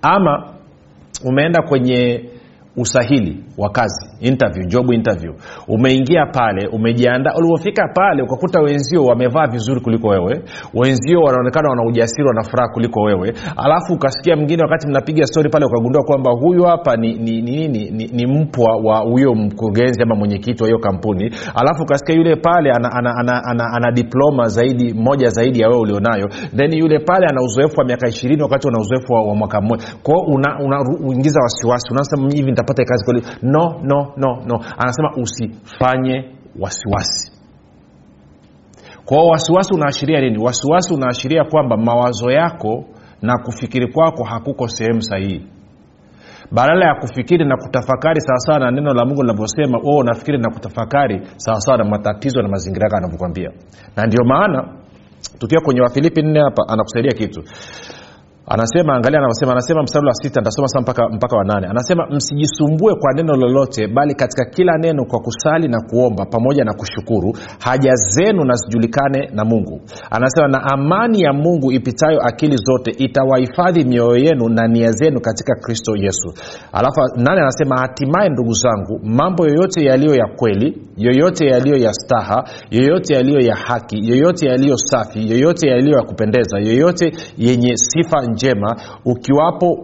Ama 0.02 0.54
umeenda 1.26 1.62
kwenye 1.62 2.30
usahili 2.78 3.44
wa 3.58 3.70
kazi 3.70 4.08
interview 4.20 4.66
job 4.68 4.92
interview. 4.94 5.34
Umeingia 5.68 6.26
pale 6.26 6.68
umejiandaa. 6.68 7.32
Ulipofika 7.38 7.88
pale 7.96 8.24
ukakuta 8.24 8.60
wenzio 8.62 9.04
wamevaa 9.04 9.48
vizuri 9.48 9.82
kuliko 9.82 10.08
wewe 10.08 10.42
wenzio 10.74 11.20
wanaonekana 11.20 11.70
wana 11.70 11.84
ujasiri 11.84 12.28
wana 12.28 12.44
furaha 12.44 12.70
kuliko 12.74 13.02
wewe. 13.02 13.34
Alafu 13.58 13.94
ukasikia 13.94 14.36
mwingine 14.36 14.64
wakati 14.64 14.88
mnapiga 14.88 15.26
stori 15.26 15.50
pale 15.50 15.66
ukagundua 15.66 16.04
kwamba 16.04 16.32
huyu 16.32 16.64
hapa 16.64 16.96
ni 16.96 17.14
ni, 17.14 17.42
ni, 17.42 17.68
ni, 17.68 17.90
ni, 17.90 18.08
ni 18.08 18.26
mpwa 18.28 18.76
wa 18.84 18.98
huyo 19.00 19.36
mkurugenzi 19.36 20.04
ama 20.04 20.16
mwenyekiti 20.16 20.64
wa 20.64 20.70
hiyo 20.70 20.80
kampuni. 20.80 21.32
Alafu 21.56 21.84
ukasikia 21.84 22.16
yule 22.16 22.36
pale 22.36 22.72
ana, 22.72 22.92
ana, 22.92 23.12
ana, 23.20 23.44
ana, 23.44 23.64
ana 23.76 23.92
diploma 23.92 24.48
zaidi 24.48 24.94
moja 24.94 25.30
zaidi 25.30 25.60
ya 25.60 25.68
wewe 25.68 25.80
ulionayo. 25.82 26.28
Then 26.56 26.74
yule 26.74 27.00
pale 27.00 27.28
ana 27.28 27.42
uzoefu 27.42 27.80
wa 27.80 27.86
miaka 27.86 28.08
ishirini 28.10 28.42
wakati 28.44 28.68
una 28.68 28.80
uzoefu 28.80 29.14
wa, 29.14 29.22
wa 29.24 29.36
mwaka 29.36 29.62
mmoja. 29.62 29.84
Kwao 30.04 30.20
unaingiza 30.22 31.40
una, 31.40 31.44
wasiwasi. 31.44 31.88
Unasema 31.94 32.30
hivi 32.32 32.52
nitapata 32.62 32.86
kazi 32.86 33.06
kweli. 33.06 33.22
No 33.42 33.80
no 33.84 34.14
no 34.18 34.42
no. 34.46 34.60
Anasema 34.78 35.12
usifanye 35.18 36.32
wasiwasi. 36.60 37.32
Kwao 39.06 39.28
wasiwasi 39.28 39.74
unaashiria 39.74 40.22
nini? 40.22 40.44
Wasiwasi 40.44 40.94
unaashiria 40.94 41.44
kwamba 41.44 41.78
mawazo 41.78 42.32
yako 42.32 42.86
na 43.22 43.38
kufikiri 43.38 43.92
kwako 43.94 44.24
hakuko 44.24 44.68
sehemu 44.68 45.02
sahihi. 45.02 45.48
Badala 46.52 46.86
ya 46.88 46.96
kufikiri 46.96 47.46
na 47.46 47.58
kutafakari 47.58 48.22
sawasawa 48.22 48.60
na 48.60 48.72
neno 48.72 48.94
la 48.94 49.06
mungu 49.06 49.22
linavyosema 49.22 49.78
oh, 49.84 49.98
unafikiri 49.98 50.38
na 50.38 50.50
kutafakari 50.54 51.22
sawasawa 51.38 51.78
na 51.78 51.84
matatizo 51.86 52.42
na 52.42 52.48
mazingira 52.48 52.86
yako 52.86 52.98
anavyokwambia 52.98 53.52
na 53.96 54.06
ndio 54.06 54.24
maana 54.26 54.74
tukiwa 55.40 55.62
kwenye 55.62 55.82
wafilipi 55.82 56.22
nne 56.22 56.40
hapa 56.40 56.64
anakusaidia 56.68 57.12
kitu 57.12 57.44
anasema 58.48 58.94
angalia 58.96 59.20
anavyosema 59.20 59.52
anasema 59.52 59.84
mstari 59.84 60.08
wa 60.08 60.14
sita 60.14 60.42
ntasoma 60.42 60.68
saa 60.68 60.82
mpaka, 60.82 61.10
mpaka 61.10 61.38
wa 61.38 61.44
nane. 61.44 61.68
Anasema 61.68 62.08
msijisumbue 62.10 62.96
kwa 62.96 63.14
neno 63.14 63.36
lolote 63.36 63.88
bali 63.88 64.16
katika 64.16 64.46
kila 64.46 64.78
neno 64.78 65.06
kwa 65.06 65.20
kusali 65.20 65.68
na 65.68 65.82
kuomba 65.82 66.26
pamoja 66.26 66.64
na 66.64 66.74
kushukuru. 66.74 67.34
Haja 67.60 67.94
zenu 67.96 68.44
na 68.44 68.54
zijulikane 68.54 69.30
na 69.34 69.46
mungu. 69.46 69.82
Anasema 70.12 70.48
na 70.48 70.64
amani 70.64 71.22
ya 71.22 71.34
mungu 71.34 71.72
ipitayo 71.72 72.20
akili 72.22 72.58
zote 72.58 72.92
itawahifadhi 72.92 73.84
mioyo 73.84 74.18
yenu 74.18 74.50
na 74.50 74.68
nia 74.68 74.92
zenu 74.92 75.20
katika 75.22 75.56
kristo 75.56 75.96
yesu. 75.96 76.34
Alafu 76.72 77.00
nane 77.16 77.42
anasema 77.42 77.78
hatimaye 77.80 78.30
ndugu 78.30 78.54
zangu 78.54 79.00
mambo 79.04 79.48
yoyote 79.48 79.86
yaliyo 79.86 80.16
ya 80.16 80.26
kweli 80.36 80.82
yoyote 80.98 81.46
yaliyo 81.46 81.78
ya 81.78 81.94
staha 81.94 82.44
yoyote 82.72 83.14
yaliyo 83.14 83.40
ya 83.40 83.56
haki 83.56 84.10
yoyote 84.10 84.46
yaliyo 84.46 84.78
safi 84.78 85.32
yoyote 85.32 85.68
yaliyo 85.70 85.98
ya 85.98 86.04
kupendeza 86.04 86.60
yoyote 86.60 87.12
yenye 87.38 87.78
sifa 87.78 88.31
njema 88.32 88.76
ukiwapo 89.06 89.78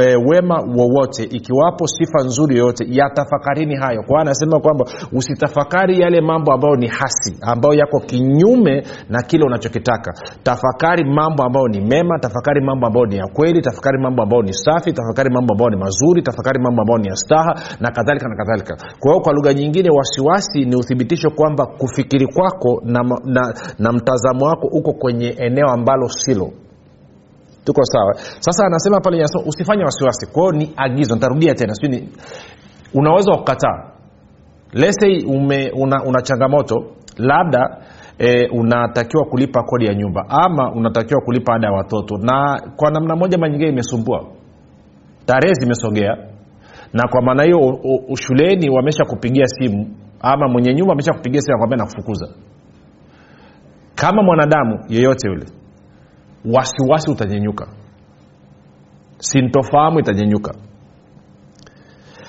e, 0.00 0.16
wema 0.16 0.56
wowote 0.76 1.22
ikiwapo 1.24 1.86
sifa 1.86 2.18
nzuri 2.24 2.56
yoyote 2.58 2.84
yatafakarini 2.88 3.76
hayo. 3.76 4.02
Kwa 4.02 4.20
anasema 4.20 4.60
kwamba 4.60 4.84
usitafakari 5.12 6.00
yale 6.00 6.20
mambo 6.20 6.52
ambayo 6.52 6.76
ni 6.76 6.86
hasi 6.86 7.36
ambayo 7.42 7.74
yako 7.74 8.00
kinyume 8.00 8.82
na 9.08 9.22
kile 9.22 9.44
unachokitaka. 9.44 10.12
Tafakari 10.42 11.04
mambo 11.04 11.42
ambayo 11.42 11.68
ni 11.68 11.80
mema 11.80 12.18
tafakari 12.18 12.60
mambo 12.60 12.86
ambayo 12.86 13.06
ni 13.06 13.16
ya 13.16 13.26
kweli 13.26 13.62
tafakari 13.62 13.98
mambo 14.02 14.22
ambayo 14.22 14.42
ni 14.42 14.52
safi 14.52 14.92
tafakari 14.92 15.30
mambo 15.34 15.52
ambayo 15.52 15.70
ni 15.70 15.76
mazuri 15.76 16.22
tafakari 16.22 16.60
mambo 16.62 16.82
ambayo 16.82 16.98
ni 16.98 17.08
ya 17.08 17.16
staha 17.16 17.54
na 17.80 17.90
kadhalika 17.90 18.28
na 18.28 18.36
kadhalika. 18.36 18.76
Kwa 19.00 19.10
hiyo 19.12 19.22
kwa 19.24 19.32
lugha 19.32 19.54
nyingine 19.54 19.90
wasiwasi 19.90 20.64
ni 20.64 20.76
uthibitisho 20.76 21.30
kwamba 21.30 21.66
kufikiri 21.66 22.26
kwako 22.26 22.82
na, 22.84 23.02
na, 23.24 23.54
na 23.78 23.92
mtazamo 23.92 24.44
wako 24.46 24.66
uko 24.72 24.92
kwenye 24.92 25.28
eneo 25.38 25.66
ambalo 25.68 26.08
silo 26.08 26.50
tuko 27.68 27.84
sawa. 27.84 28.14
Sasa 28.40 28.66
anasema 28.66 29.00
pale 29.00 29.24
usifanye 29.46 29.84
wasiwasi. 29.84 30.26
Kwao 30.32 30.52
ni 30.52 30.72
agizo 30.76 31.14
nitarudia 31.14 31.54
tena 31.54 31.74
sijui 31.74 32.08
unaweza 32.94 33.36
kukataa. 33.36 33.90
Lese 34.72 35.06
una, 35.74 36.04
una 36.04 36.22
changamoto 36.22 36.74
labda 37.16 37.78
e, 38.18 38.46
unatakiwa 38.48 39.24
kulipa 39.24 39.62
kodi 39.62 39.86
ya 39.86 39.94
nyumba 39.94 40.24
ama 40.28 40.72
unatakiwa 40.72 41.20
kulipa 41.20 41.54
ada 41.54 41.66
ya 41.66 41.72
watoto 41.72 42.16
na 42.18 42.62
kwa 42.76 42.90
namna 42.90 43.16
moja 43.16 43.38
ma 43.38 43.48
nyingine 43.48 43.70
imesumbua. 43.70 44.24
Tarehe 45.26 45.54
zimesogea 45.54 46.16
na 46.92 47.08
kwa 47.08 47.22
maana 47.22 47.42
hiyo 47.42 47.78
shuleni 48.14 48.70
wamesha 48.70 49.04
kupigia 49.04 49.46
simu 49.46 49.86
ama 50.20 50.48
mwenye 50.48 50.74
nyumba 50.74 50.92
amesha 50.92 51.12
kupigia 51.12 51.40
simu 51.40 51.54
akwambia 51.56 51.76
nakufukuza. 51.78 52.28
Kama 53.94 54.22
mwanadamu 54.22 54.78
yeyote 54.88 55.28
yule 55.28 55.46
wasiwasi 56.44 57.10
utanyenyuka 57.10 57.66
sintofahamu 59.18 60.00
itanyenyuka 60.00 60.54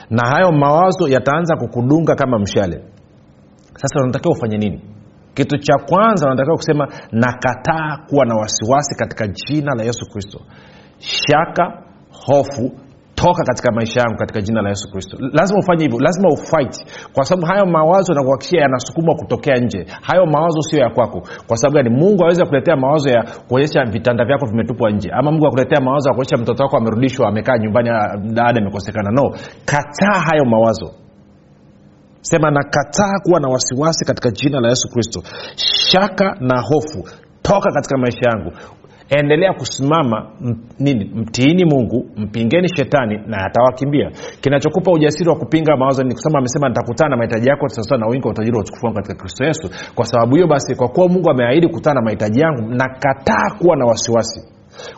na 0.10 0.28
hayo 0.30 0.52
mawazo 0.52 1.08
yataanza 1.08 1.56
kukudunga 1.56 2.16
kama 2.16 2.40
mshale. 2.40 2.84
Sasa 3.76 4.00
unatakiwa 4.04 4.36
ufanye 4.38 4.58
nini? 4.58 4.82
Kitu 5.34 5.58
cha 5.58 5.74
kwanza 5.90 6.26
unatakiwa 6.28 6.56
kusema 6.56 6.88
nakataa 7.12 7.98
kuwa 8.10 8.26
na 8.26 8.36
wasiwasi 8.36 8.96
katika 8.96 9.28
jina 9.28 9.76
la 9.76 9.84
yesu 9.84 10.06
kristo. 10.12 10.40
Shaka 11.00 11.84
hofu 12.26 12.72
toka 13.22 13.44
katika 13.44 13.72
maisha 13.72 14.00
yangu 14.02 14.18
katika 14.18 14.42
jina 14.42 14.62
la 14.62 14.70
yesu 14.70 14.92
kristo. 14.92 15.18
Lazima 15.34 15.60
ufanye 15.60 15.84
hivyo 15.84 16.00
lazima 16.00 16.30
ufight. 16.30 16.76
Kwa 17.14 17.24
sababu 17.26 17.46
hayo 17.48 17.66
mawazo 17.66 18.14
nakuhakikishia 18.14 18.62
yanasukumwa 18.62 19.16
kutokea 19.16 19.56
nje. 19.56 19.86
Hayo 20.02 20.26
mawazo 20.26 20.62
sio 20.62 20.80
ya 20.80 20.90
kwako. 20.90 21.22
Kwa 21.48 21.58
sababu 21.58 21.76
gani? 21.76 21.90
Mungu 21.90 22.24
awezi 22.24 22.46
kuletea 22.46 22.76
mawazo 22.76 23.10
ya 23.10 23.24
kuonyesha 23.48 23.86
vitanda 23.86 24.26
vyako 24.26 24.46
vimetupwa 24.46 24.92
nje. 24.92 25.10
Ama 25.14 25.32
mungu 25.32 25.48
akuletea 25.48 25.82
mawazo 25.82 26.10
ya 26.10 26.16
kuonyesha 26.16 26.38
mtoto 26.38 26.64
wako 26.64 26.78
amerudishwa 26.78 27.28
amekaa 27.28 27.58
nyumbani 27.58 27.90
daada 28.34 28.62
amekosekana. 28.62 29.12
No. 29.12 29.30
Kataa 29.66 30.20
hayo 30.30 30.46
mawazo. 30.46 30.92
Sema 32.22 32.52
nakataa 32.52 33.20
kuwa 33.24 33.40
na 33.40 33.48
wasiwasi 33.48 34.06
katika 34.06 34.32
jina 34.32 34.60
la 34.60 34.70
yesu 34.70 34.90
kristo. 34.94 35.22
Shaka 35.56 36.36
na 36.40 36.62
hofu. 36.62 37.10
Toka 37.42 37.72
katika 37.72 37.98
maisha 37.98 38.30
yangu 38.30 38.52
endelea 39.10 39.54
kusimama 39.54 40.32
nini 40.80 41.06
mtiini 41.16 41.66
mungu 41.66 42.06
mpingeni 42.16 42.68
shetani 42.68 43.18
na 43.28 43.38
atawakimbia. 43.46 44.12
Kinachokupa 44.42 44.92
ujasiri 44.92 45.30
wa 45.30 45.36
kupinga 45.36 45.78
mawazo 45.78 46.04
ni 46.04 46.14
kusema 46.14 46.40
amesema 46.40 46.70
nitakutana 46.70 47.10
na 47.10 47.18
mahitaji 47.18 47.50
yako 47.50 47.68
sasa 47.70 47.98
na 47.98 48.08
wingi 48.08 48.26
wa 48.28 48.32
utajiri 48.32 48.56
wa 48.58 48.62
utukufu 48.62 48.86
wangu 48.86 48.96
katika 48.96 49.16
kristo 49.16 49.46
yesu. 49.46 49.70
Kwa 49.96 50.06
sababu 50.06 50.36
hiyo 50.36 50.48
basi 50.48 50.76
kwa 50.76 50.88
kuwa 50.88 51.08
mungu 51.10 51.30
ameahidi 51.30 51.68
kukutana 51.68 51.94
na 51.96 52.02
mahitaji 52.06 52.40
yangu 52.42 52.62
nakataa 52.62 53.50
kuwa 53.60 53.76
na 53.78 53.86
wasiwasi. 53.86 54.54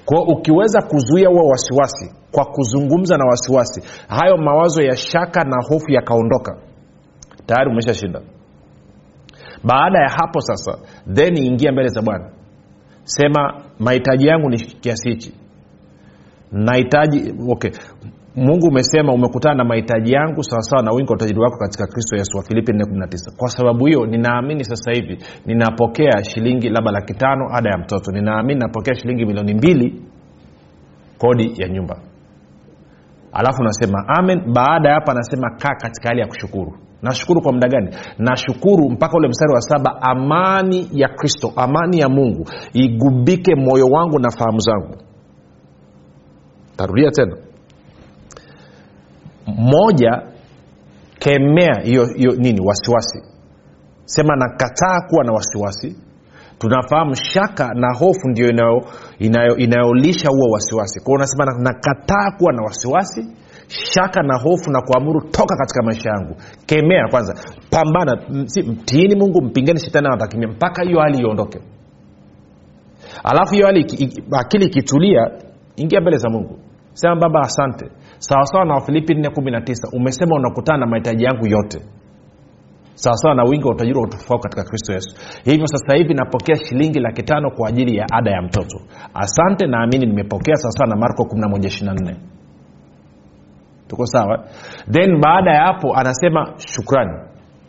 Kwao 0.06 0.24
ukiweza 0.24 0.82
kuzuia 0.82 1.30
huo 1.30 1.48
wasiwasi 1.48 2.16
kwa 2.32 2.46
kuzungumza 2.46 3.18
na 3.18 3.26
wasiwasi 3.26 3.82
hayo 4.08 4.38
mawazo 4.38 4.82
ya 4.84 4.96
shaka 4.96 5.44
na 5.44 5.58
hofu 5.70 5.92
yakaondoka. 5.92 6.58
Tayari 7.46 7.70
umeshashinda. 7.72 8.22
Baada 9.64 10.00
ya 10.00 10.10
hapo 10.10 10.42
sasa 10.42 10.78
then 11.14 11.38
ingia 11.38 11.72
mbele 11.72 11.90
za 11.90 12.02
bwana 12.02 12.30
sema 13.12 13.62
mahitaji 13.80 14.28
yangu 14.28 14.50
ni 14.50 14.58
kiasi 14.58 15.10
hichi. 15.10 15.34
Nahitaji 16.52 17.34
okay. 17.50 17.72
Mungu 18.36 18.68
umesema 18.68 19.14
umekutana 19.14 19.56
na 19.56 19.64
mahitaji 19.64 20.12
yangu 20.14 20.44
sawasawa 20.44 20.84
na 20.84 20.92
wingi 20.92 21.10
wa 21.10 21.16
utajiri 21.16 21.40
wako 21.40 21.58
katika 21.58 21.88
kristo 21.88 22.16
yesu 22.18 22.38
wa 22.38 22.44
filipi 22.44 22.72
419 22.72 23.36
kwa 23.38 23.50
sababu 23.50 23.86
hiyo 23.86 24.06
ninaamini 24.06 24.64
sasa 24.66 24.92
hivi 24.92 25.18
ninapokea 25.46 26.24
shilingi 26.24 26.70
labda 26.70 26.92
laki 26.92 27.14
tano 27.14 27.46
ada 27.54 27.70
ya 27.70 27.78
mtoto. 27.78 28.12
Ninaamini 28.12 28.60
napokea 28.60 28.96
shilingi 28.96 29.26
milioni 29.26 29.54
mbili 29.54 30.02
kodi 31.18 31.54
ya 31.62 31.70
nyumba. 31.70 32.00
Alafu 33.34 33.64
nasema 33.64 34.04
amen. 34.08 34.54
Baada 34.54 34.90
ya 34.90 34.96
hapa 34.96 35.12
anasema 35.12 35.50
kaa 35.50 35.76
katika 35.76 36.10
hali 36.10 36.22
ya 36.22 36.28
kushukuru 36.28 36.74
nashukuru 37.02 37.42
kwa 37.42 37.54
muda 37.54 37.68
gani? 37.68 37.96
Nashukuru 38.18 38.90
mpaka 38.90 39.18
ule 39.18 39.28
mstari 39.28 39.54
wa 39.54 39.62
saba 39.62 40.02
amani 40.02 40.90
ya 40.94 41.10
kristo 41.10 41.54
amani 41.56 42.00
ya 42.00 42.10
mungu 42.10 42.46
igubike 42.74 43.56
moyo 43.56 43.86
wangu 43.86 44.20
na 44.20 44.32
fahamu 44.32 44.60
zangu. 44.60 44.96
Tarudia 46.78 47.12
tena. 47.12 47.38
Moja 49.48 50.22
kemea 51.20 51.82
hiyo 51.84 52.06
nini 52.38 52.60
wasiwasi. 52.66 53.20
Sema 54.06 54.36
nakataa 54.36 55.02
kuwa 55.10 55.24
na 55.24 55.34
wasiwasi. 55.34 55.96
Tunafahamu 56.60 57.16
shaka 57.16 57.74
na 57.74 57.88
hofu 58.00 58.28
ndio 58.30 58.48
inayolisha 58.50 58.90
inayo, 59.20 59.56
inayo 59.58 59.88
huo 60.32 60.52
wasiwasi. 60.54 61.00
Kwao 61.00 61.16
unasema 61.16 61.46
nakataa 61.46 62.32
kuwa 62.38 62.54
na 62.54 62.64
wasiwasi 62.64 63.28
shaka 63.94 64.24
na 64.24 64.38
hofu 64.40 64.72
na 64.72 64.82
kuamuru 64.82 65.22
toka 65.22 65.56
katika 65.56 65.84
maisha 65.84 66.10
yangu 66.10 66.36
kemea 66.66 67.08
kwanza 67.12 67.34
pambana 67.70 68.22
si, 68.46 68.62
mtiini 68.62 69.16
mungu 69.16 69.42
mpingeni 69.42 69.80
shetani 69.80 70.08
anatakimia 70.08 70.48
mpaka 70.48 70.84
hiyo 70.84 71.00
hali 71.00 71.18
iondoke. 71.20 71.60
Alafu 73.24 73.54
hiyo 73.54 73.66
hali 73.66 73.86
akili 74.40 74.66
ikitulia 74.66 75.32
ingia 75.76 76.02
mbele 76.02 76.18
za 76.18 76.30
mungu. 76.30 76.60
Sema 76.94 77.16
baba 77.16 77.40
asante. 77.40 77.86
Sawasawa 78.18 78.66
na 78.66 78.74
wafilipi 78.74 79.14
419 79.14 79.74
umesema 79.94 80.36
unakutana 80.36 80.78
na 80.78 80.86
mahitaji 80.88 81.24
yangu 81.24 81.48
yote. 81.48 81.82
Sawasawa 82.94 83.36
na 83.36 83.44
wingi 83.44 83.66
wa 83.66 83.72
utajiri 83.76 83.98
wa 83.98 84.04
utukufu 84.04 84.40
katika 84.40 84.64
kristo 84.64 84.94
yesu. 84.94 85.16
Hivyo 85.44 85.68
sasa 85.68 85.96
hivi 85.96 86.14
napokea 86.14 86.56
shilingi 86.56 87.00
laki 87.00 87.24
tano 87.24 87.52
kwa 87.52 87.70
ajili 87.70 87.98
ya 87.98 88.06
ada 88.14 88.32
ya 88.32 88.42
mtoto. 88.42 88.78
Asante 89.14 89.68
naamini 89.68 90.06
nimepokea 90.06 90.56
sawasawa 90.56 90.90
na 90.90 90.96
marko 90.96 91.24
1124 91.24 92.16
tuko 93.92 94.06
sawa? 94.06 94.36
Then 94.92 95.20
baada 95.22 95.52
ya 95.52 95.64
hapo 95.66 95.96
anasema 95.96 96.54
shukrani. 96.58 97.18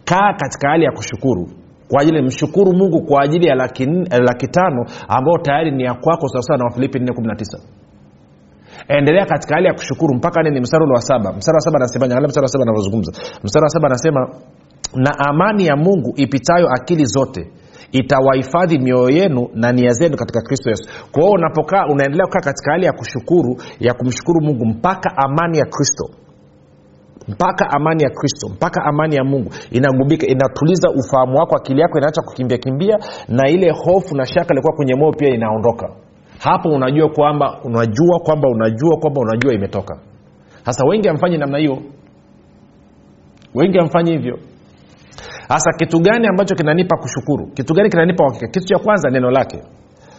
Kaa 0.04 0.32
katika 0.40 0.68
hali 0.70 0.84
ya 0.84 0.92
kushukuru. 0.92 1.48
Kwa 1.88 2.02
ajili 2.02 2.22
mshukuru 2.22 2.72
mungu 2.72 3.02
kwa 3.02 3.22
ajili 3.22 3.46
ya 3.46 3.54
laki, 3.54 3.86
laki 4.10 4.48
tano 4.48 4.86
ambayo 5.08 5.38
tayari 5.38 5.70
ni 5.70 5.84
ya 5.84 5.94
kwako 5.94 6.28
sawasawa 6.28 6.58
na 6.58 6.64
wafilipi 6.64 6.98
419 6.98 7.58
endelea 8.88 9.26
katika 9.26 9.54
hali 9.54 9.66
ya 9.66 9.74
kushukuru 9.74 10.14
mpaka 10.14 10.42
ni 10.42 10.60
mstari 10.60 10.84
ule 10.84 10.92
wa 10.94 11.00
saba. 11.00 11.32
Mstari 11.32 11.54
wa 11.54 11.60
saba 11.60 11.76
anasema 11.76 12.04
angalia 12.04 12.28
mstari 12.28 12.44
wa 12.44 12.48
saba 12.48 12.62
anavyozungumza. 12.62 13.12
Mstari 13.44 13.62
wa 13.62 13.68
saba 13.68 13.86
anasema 13.86 14.28
na 14.94 15.10
amani 15.28 15.66
ya 15.66 15.76
mungu 15.76 16.12
ipitayo 16.16 16.68
akili 16.68 17.04
zote 17.04 17.50
itawahifadhi 17.92 18.78
mioyo 18.78 19.10
yenu 19.10 19.48
na 19.54 19.72
nia 19.72 19.90
zenu 19.92 20.16
katika 20.16 20.40
kristo 20.42 20.70
yesu. 20.70 20.88
Kwa 21.12 21.22
hiyo 21.22 21.32
unapokaa 21.34 21.86
unaendelea 21.86 22.26
kukaa 22.26 22.40
katika 22.40 22.72
hali 22.72 22.86
ya 22.86 22.92
kushukuru 22.92 23.56
ya 23.80 23.94
kumshukuru 23.94 24.40
mungu 24.44 24.66
mpaka 24.66 25.10
amani 25.16 25.58
ya 25.58 25.64
kristo. 25.66 26.10
Mpaka 27.28 27.70
amani 27.70 28.02
ya 28.02 28.10
kristo 28.10 28.48
mpaka 28.48 28.84
amani 28.84 29.16
ya 29.16 29.24
mungu 29.24 29.50
inagubika 29.70 30.26
inatuliza 30.26 30.90
ufahamu 30.90 31.38
wako 31.38 31.56
akili 31.56 31.80
yako 31.80 31.98
inaacha 31.98 32.22
kukimbia 32.22 32.58
kimbia 32.58 32.98
na 33.28 33.48
ile 33.50 33.70
hofu 33.70 34.16
na 34.16 34.26
shaka 34.26 34.54
ilikuwa 34.54 34.76
kwenye 34.76 34.94
moyo 34.94 35.12
pia 35.12 35.28
inaondoka. 35.34 35.88
Hapo 36.38 36.68
unajua 36.68 37.08
kwamba 37.08 37.58
unajua 37.64 38.18
kwamba 38.24 38.48
unajua 38.48 38.96
kwamba 38.96 39.20
unajua 39.20 39.52
imetoka. 39.54 39.98
Sasa 40.64 40.84
wengi 40.84 41.08
hamfanyi 41.08 41.38
namna 41.38 41.58
hiyo. 41.58 41.78
Wengi 43.54 43.78
hamfanyi 43.78 44.10
hivyo 44.10 44.38
sasa 45.58 45.72
kitu 45.78 46.00
gani 46.00 46.26
ambacho 46.26 46.54
kinanipa 46.54 46.96
kushukuru? 46.96 47.46
Kitu 47.54 47.74
gani 47.74 47.90
kinanipa 47.90 48.24
uhakika? 48.24 48.46
Kitu 48.48 48.66
cha 48.66 48.78
kwanza 48.78 49.10
neno 49.10 49.30
lake. 49.30 49.62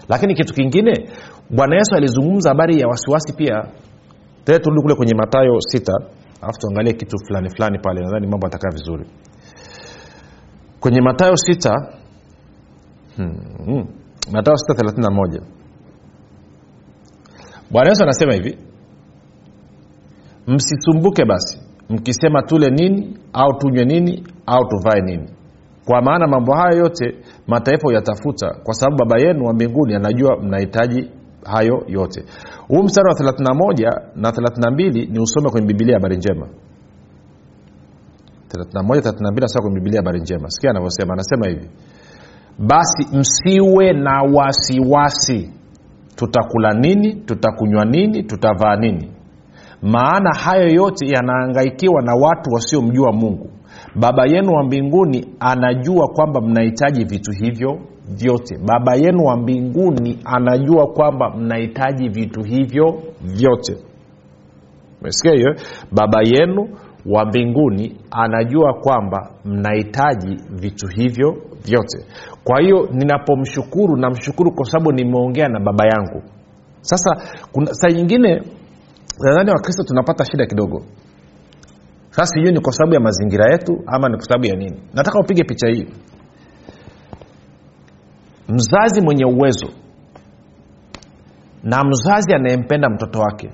Lakini 0.10 0.36
kitu 0.36 0.54
kingine 0.54 1.10
bwana 1.50 1.75
yesu 1.75 1.96
alizungumza 1.96 2.50
habari 2.50 2.80
ya 2.80 2.88
wasiwasi 2.88 3.34
pia. 3.34 3.63
Tee 4.44 4.60
turudi 4.60 4.82
kule 4.82 4.96
kwenye 4.96 5.13
matayo 5.16 5.60
sita 5.60 5.94
alafu 6.42 6.60
tuangalie 6.60 6.94
kitu 6.94 7.18
fulani 7.28 7.50
fulani 7.50 7.80
pale 7.80 8.02
nadhani 8.02 8.28
mambo 8.28 8.48
atakaa 8.48 8.70
vizuri. 8.72 9.06
Kwenye 10.80 11.02
matayo 11.02 11.38
sita 11.38 11.74
hmm, 13.16 13.38
hmm. 13.66 13.88
matayo 14.32 14.58
sita 14.58 14.74
thelathini 14.74 15.42
bwana 17.72 17.90
yesu 17.90 18.04
anasema 18.04 18.34
hivi 18.34 18.58
msisumbuke 20.48 21.25
basi 21.25 21.62
mkisema 21.90 22.42
tule 22.44 22.70
nini 22.70 23.18
au 23.34 23.54
tunywe 23.54 23.86
nini 23.86 24.24
au 24.46 24.66
tuvae 24.68 25.02
nini. 25.02 25.30
Kwa 25.86 26.02
maana 26.02 26.28
mambo 26.28 26.54
hayo 26.56 26.78
yote 26.78 27.16
mataifa 27.48 27.94
yatafuta 27.94 28.54
kwa 28.63 28.74
sababu 28.74 28.98
baba 28.98 29.18
yenu 29.28 29.46
wa 29.46 29.54
mbinguni 29.54 29.96
anajua 29.96 30.38
mnahitaji 30.42 31.10
hayo 31.46 31.84
yote. 31.88 32.24
Huu 32.68 32.84
mstari 32.84 33.08
wa 33.08 33.13
31 33.15 34.02
na 34.15 34.32
32 34.32 35.12
ni 35.12 35.19
usome 35.19 35.50
kwenye 35.50 35.67
bibilia 35.67 35.93
habari 35.96 36.17
njema. 36.17 36.48
31 38.50 39.41
nasoma 39.41 39.62
kwenye 39.62 39.76
bibilia 39.80 40.00
habari 40.00 40.19
njema. 40.19 40.50
Sikia 40.50 40.69
anavyosema 40.69 41.13
anasema 41.13 41.48
hivi 41.48 41.69
basi 42.60 43.17
msiwe 43.17 43.93
na 43.93 44.22
wasiwasi 44.34 45.52
tutakula 46.15 46.74
nini 46.74 47.13
tutakunywa 47.15 47.86
nini 47.86 48.24
tutavaa 48.24 48.76
nini 48.76 49.12
maana 49.84 50.30
hayo 50.39 50.67
yote 50.67 51.06
yanaangaikiwa 51.08 52.02
na 52.02 52.15
watu 52.15 52.50
wasiomjua 52.54 53.12
mungu. 53.12 53.50
Baba 53.96 54.26
yenu 54.26 54.52
wa 54.54 54.63
mbinguni 54.63 55.28
anajua 55.39 56.08
kwamba 56.08 56.41
mnahitaji 56.41 57.06
vitu 57.06 57.32
hivyo 57.32 57.80
vyote. 58.10 58.58
Baba 58.65 58.96
yenu 58.96 59.24
wa 59.26 59.38
mbinguni 59.38 60.19
anajua 60.26 60.88
kwamba 60.88 61.30
mnahitaji 61.38 62.10
vitu 62.10 62.41
hivyo 62.43 63.02
vyote. 63.22 63.78
Umesikia 65.02 65.32
hiyo? 65.34 65.56
Baba 65.91 66.19
yenu 66.24 66.69
wa 67.06 67.26
mbinguni 67.26 67.98
anajua 68.12 68.74
kwamba 68.74 69.32
mnahitaji 69.46 70.38
vitu 70.50 70.88
hivyo 70.88 71.36
vyote. 71.65 72.06
Kwa 72.43 72.62
hiyo 72.62 72.89
ninapomshukuru 72.91 73.98
namshukuru 73.98 74.52
kwa 74.52 74.65
sababu 74.65 74.91
nimeongea 74.91 75.48
na 75.48 75.60
baba 75.60 75.86
yangu. 75.86 76.24
Sasa 76.82 77.22
kuna 77.52 77.74
saa 77.74 77.89
nyingine 77.89 78.41
nadhani 79.19 79.52
wakristo 79.52 79.84
tunapata 79.84 80.26
shida 80.26 80.45
kidogo. 80.45 80.82
Sasa 82.10 82.26
sijui 82.34 82.52
ni 82.52 82.60
kwa 82.62 82.71
sababu 82.73 82.93
ya 82.93 82.99
mazingira 82.99 83.52
yetu 83.52 83.84
ama 83.88 84.10
ni 84.10 84.15
kwa 84.15 84.26
sababu 84.26 84.45
ya 84.45 84.56
nini? 84.56 84.82
Nataka 84.93 85.19
upige 85.19 85.43
picha 85.43 85.67
hii. 85.67 85.88
Mzazi 88.49 89.02
mwenye 89.02 89.26
uwezo 89.26 89.67
na 91.63 91.84
mzazi 91.84 92.34
anayempenda 92.34 92.89
mtoto 92.89 93.19
wake. 93.19 93.52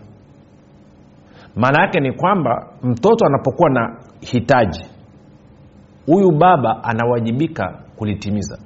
Maana 1.55 1.81
yake 1.81 1.99
ni 1.99 2.13
kwamba 2.13 2.67
mtoto 2.83 3.25
anapokuwa 3.25 3.69
na 3.69 3.97
hitaji 4.19 4.85
huyu 6.05 6.31
baba 6.31 6.83
anawajibika 6.83 7.79
kulitimiza. 7.95 8.59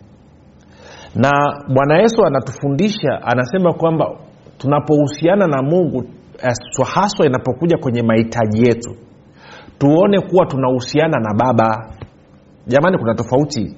Na 1.16 1.32
bwana 1.74 1.98
yesu 2.00 2.26
anatufundisha 2.26 3.22
anasema 3.24 3.74
kwamba 3.74 4.06
tunapohusiana 4.58 5.48
na 5.48 5.62
mungu 5.62 6.04
haswa 6.94 7.26
inapokuja 7.26 7.78
kwenye 7.78 8.02
mahitaji 8.02 8.62
yetu 8.68 8.96
tuone 9.84 10.20
kuwa 10.22 10.46
tunahusiana 10.46 11.20
na 11.20 11.34
baba. 11.34 11.94
Jamani 12.68 12.98
kuna 12.98 13.14
tofauti. 13.16 13.78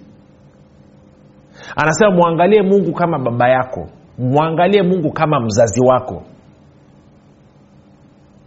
Anasema 1.75 2.11
mwangalie 2.11 2.61
mungu 2.61 2.93
kama 2.93 3.19
baba 3.19 3.49
yako. 3.49 3.87
Mwangalie 4.17 4.81
mungu 4.83 5.11
kama 5.11 5.39
mzazi 5.39 5.85
wako. 5.85 6.23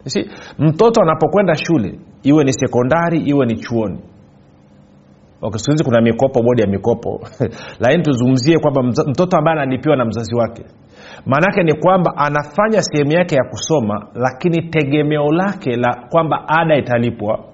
Si 0.05 0.31
mtoto 0.59 1.03
anapokwenda 1.03 1.55
shule 1.57 1.99
iwe 2.23 2.44
ni 2.44 2.53
sekondari 2.53 3.21
iwe 3.21 3.47
ni 3.47 3.57
chuoni. 3.57 3.99
Okay, 5.42 5.59
siku 5.59 5.85
kuna 5.85 6.01
mikopo 6.01 6.42
bodi 6.42 6.62
ya 6.62 6.68
mikopo. 6.68 7.21
Lakini 7.81 8.03
tuzungumzie 8.03 8.59
kwamba 8.59 8.83
mtoto 8.83 9.37
ambaye 9.37 9.61
analipiwa 9.61 9.97
na 9.97 10.05
mzazi 10.05 10.35
wake 10.37 10.64
maanaake 11.26 11.62
ni 11.62 11.74
kwamba 11.74 12.12
anafanya 12.16 12.82
sehemu 12.82 13.12
yake 13.12 13.34
ya 13.37 13.44
kusoma 13.44 14.06
lakini 14.14 14.62
tegemeo 14.62 15.32
lake 15.32 15.76
la 15.76 16.06
kwamba 16.11 16.48
ada 16.48 16.76
italipwa 16.76 17.44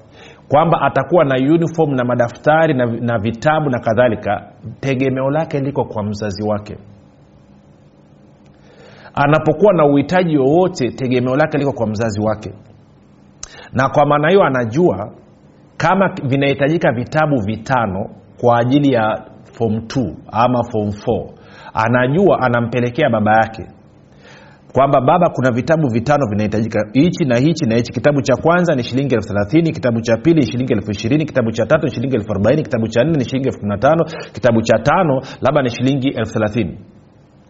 kwamba 0.48 0.80
atakuwa 0.80 1.24
na 1.24 1.34
uniform 1.54 1.90
na 1.94 2.04
madaftari 2.04 2.74
na, 2.74 2.86
na 2.86 3.18
vitabu 3.18 3.70
na 3.70 3.78
kadhalika 3.78 4.52
tegemeo 4.80 5.30
lake 5.30 5.60
liko 5.60 5.84
kwa 5.84 6.02
mzazi 6.02 6.42
wake. 6.48 6.76
Anapokuwa 9.14 9.72
na 9.74 9.84
uhitaji 9.86 10.38
wowote 10.38 10.90
tegemeo 10.90 11.36
lake 11.36 11.58
liko 11.58 11.72
kwa 11.72 11.86
mzazi 11.86 12.20
wake. 12.20 12.52
Na 13.72 13.88
kwa 13.88 14.06
maana 14.06 14.28
hiyo 14.28 14.42
anajua 14.42 15.12
kama 15.76 16.14
vinahitajika 16.24 16.92
vitabu 16.92 17.36
vitano 17.46 18.10
kwa 18.40 18.58
ajili 18.58 18.92
ya 18.92 19.22
form 19.52 19.74
2 19.76 20.14
ama 20.32 20.64
form 20.64 20.88
4 20.88 21.28
anajua 21.74 22.40
anampelekea 22.40 23.10
baba 23.10 23.32
yake. 23.36 23.66
Kwamba 24.72 25.00
baba 25.00 25.30
kuna 25.30 25.50
vitabu 25.50 25.88
vitano 25.88 26.26
vinahitajika. 26.30 26.88
Hichi 26.92 27.24
na 27.24 27.36
hichi 27.36 27.66
na 27.66 27.76
hichi. 27.76 27.92
Kitabu 27.92 28.22
cha 28.22 28.36
kwanza 28.36 28.74
ni 28.74 28.82
shilingi 28.82 29.14
elfu 29.14 29.28
thelathini 29.28 29.72
kitabu 29.72 30.00
cha 30.00 30.16
pili 30.16 30.40
ni 30.40 30.46
shilingi 30.46 30.72
elfu 30.72 30.90
ishirini 30.90 31.24
kitabu 31.24 31.50
cha 31.52 31.66
tatu 31.66 31.86
ni 31.86 31.90
shilingi 31.94 32.16
elfu 32.16 32.30
arobaini 32.32 32.62
kitabu 32.62 32.88
cha 32.88 33.04
nne 33.04 33.12
ni 33.18 33.24
shilingi 33.24 33.48
elfu 33.48 33.58
kumi 33.58 33.70
na 33.70 33.78
tano 33.78 34.04
kitabu 34.32 34.62
cha 34.62 34.78
tano 34.78 35.20
labda 35.40 35.62
ni 35.62 35.70
shilingi 35.70 36.08
elfu 36.08 36.32
thelathini. 36.32 36.78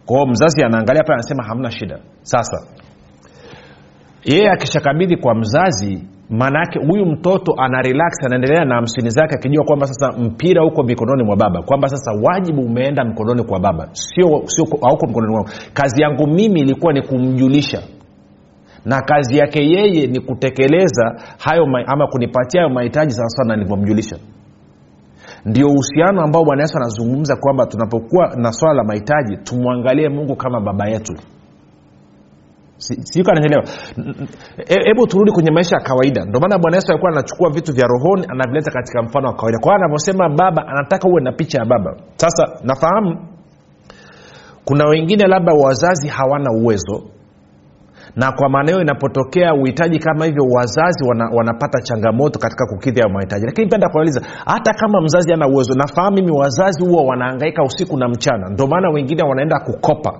Kwao 0.05 0.25
mzazi 0.27 0.65
anaangalia 0.65 1.03
pale 1.03 1.13
anasema 1.13 1.43
hamna 1.43 1.71
shida. 1.71 1.99
Sasa 2.21 2.57
yeye 4.25 4.49
akishakabidhi 4.51 5.17
kwa 5.17 5.35
mzazi 5.35 6.07
maana 6.29 6.59
yake 6.59 6.79
huyu 6.79 7.05
mtoto 7.05 7.53
ana 7.57 7.81
relax 7.81 8.13
anaendelea 8.25 8.65
na 8.65 8.75
hamsini 8.75 9.09
zake 9.09 9.35
akijua 9.35 9.63
kwamba 9.65 9.87
sasa 9.87 10.11
mpira 10.19 10.63
huko 10.63 10.83
mikononi 10.83 11.23
mwa 11.23 11.35
baba 11.35 11.61
kwamba 11.61 11.89
sasa 11.89 12.11
wajibu 12.23 12.61
umeenda 12.61 13.05
mkononi 13.05 13.43
kwa 13.43 13.59
baba. 13.59 13.89
Sio 13.91 14.41
sio 14.45 14.65
hauko 14.81 15.07
mkononi 15.07 15.33
mwangu. 15.33 15.49
Kazi 15.73 16.01
yangu 16.01 16.27
mimi 16.27 16.59
ilikuwa 16.59 16.93
ni 16.93 17.01
kumjulisha. 17.01 17.81
Na 18.85 19.01
kazi 19.01 19.37
yake 19.37 19.59
yeye 19.69 20.07
ni 20.07 20.19
kutekeleza 20.19 21.15
hayo 21.37 21.65
ma- 21.65 21.87
ama 21.87 22.07
kunipatia 22.07 22.61
hayo 22.61 22.73
mahitaji 22.73 23.11
sawasawa 23.11 23.47
na 23.47 23.55
nilivyomjulisha. 23.55 24.17
Ndio 25.45 25.67
uhusiano 25.67 26.21
ambao 26.21 26.45
bwana 26.45 26.61
yesu 26.63 26.77
anazungumza 26.77 27.35
kwamba 27.35 27.65
tunapokuwa 27.65 28.35
na 28.37 28.51
swala 28.51 28.73
la 28.75 28.83
mahitaji 28.83 29.37
tumwangalie 29.37 30.09
mungu 30.09 30.35
kama 30.35 30.61
baba 30.61 30.87
yetu 30.87 31.13
sijui 32.77 33.31
ananyelewa 33.31 33.63
hebu 34.85 35.07
turudi 35.07 35.31
kwenye 35.31 35.51
maisha 35.51 35.75
ya 35.75 35.81
kawaida. 35.83 36.25
Ndio 36.25 36.39
maana 36.39 36.57
bwana 36.59 36.77
yesu 36.77 36.87
alikuwa 36.91 37.11
anachukua 37.11 37.49
vitu 37.49 37.73
vya 37.73 37.87
rohoni 37.87 38.25
anavileta 38.29 38.71
katika 38.71 39.01
mfano 39.03 39.27
wa 39.27 39.33
kawaida. 39.33 39.59
Kwa 39.59 39.71
hiyo 39.71 39.75
anavyosema 39.85 40.29
baba 40.29 40.67
anataka 40.67 41.07
uwe 41.07 41.21
na 41.21 41.31
picha 41.31 41.59
ya 41.59 41.65
baba. 41.65 41.95
Sasa 42.15 42.43
nafahamu 42.63 43.17
kuna 44.65 44.85
wengine 44.85 45.27
labda 45.27 45.53
wazazi 45.53 46.07
hawana 46.07 46.51
uwezo 46.61 47.03
na 48.15 48.31
kwa 48.31 48.49
maana 48.49 48.71
hiyo 48.71 48.81
inapotokea 48.81 49.53
uhitaji 49.53 49.99
kama 49.99 50.25
hivyo 50.25 50.43
wazazi 50.51 51.03
wana, 51.07 51.29
wanapata 51.33 51.81
changamoto 51.81 52.39
katika 52.39 52.65
kukidhi 52.65 52.99
hayo 53.01 53.13
mahitaji. 53.13 53.45
Lakini 53.45 53.67
penda 53.67 53.89
kuuliza 53.89 54.21
hata 54.45 54.73
kama 54.73 55.01
mzazi 55.01 55.33
ana 55.33 55.47
uwezo 55.47 55.73
nafahamu 55.73 56.15
mimi 56.15 56.31
wazazi 56.31 56.85
huwa 56.85 57.03
wanaangaika 57.03 57.63
usiku 57.63 57.97
na 57.97 58.07
mchana. 58.09 58.49
Ndio 58.49 58.67
maana 58.67 58.89
wengine 58.89 59.23
wanaenda 59.23 59.59
kukopa 59.59 60.19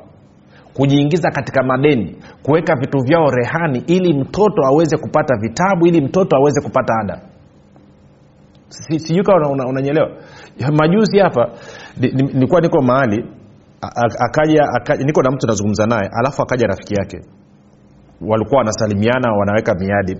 kujiingiza 0.75 1.31
katika 1.31 1.63
madeni 1.63 2.15
kuweka 2.43 2.75
vitu 2.75 2.97
vyao 3.07 3.31
rehani 3.31 3.83
ili 3.87 4.13
mtoto 4.13 4.65
aweze 4.65 4.97
kupata 4.97 5.35
vitabu 5.41 5.87
ili 5.87 6.01
mtoto 6.01 6.35
aweze 6.35 6.61
kupata 6.61 6.93
ada. 7.01 7.21
Sijui 8.69 9.23
kawa 9.23 9.49
unanyelewa 9.49 10.07
una- 10.07 10.67
una- 10.67 10.77
majuzi 10.77 11.19
hapa 11.19 11.49
ni- 11.97 12.11
ni- 12.11 12.33
nilikuwa 12.33 12.61
niko 12.61 12.81
mahali 12.81 13.25
akaja, 14.19 14.61
niko 15.05 15.21
na 15.21 15.31
mtu 15.31 15.47
nazungumza 15.47 15.85
naye 15.85 16.09
alafu 16.19 16.41
akaja 16.41 16.67
rafiki 16.67 16.93
yake. 16.93 17.21
Walikuwa 18.21 18.57
wanasalimiana 18.57 19.33
wanaweka 19.39 19.75
miadi. 19.75 20.15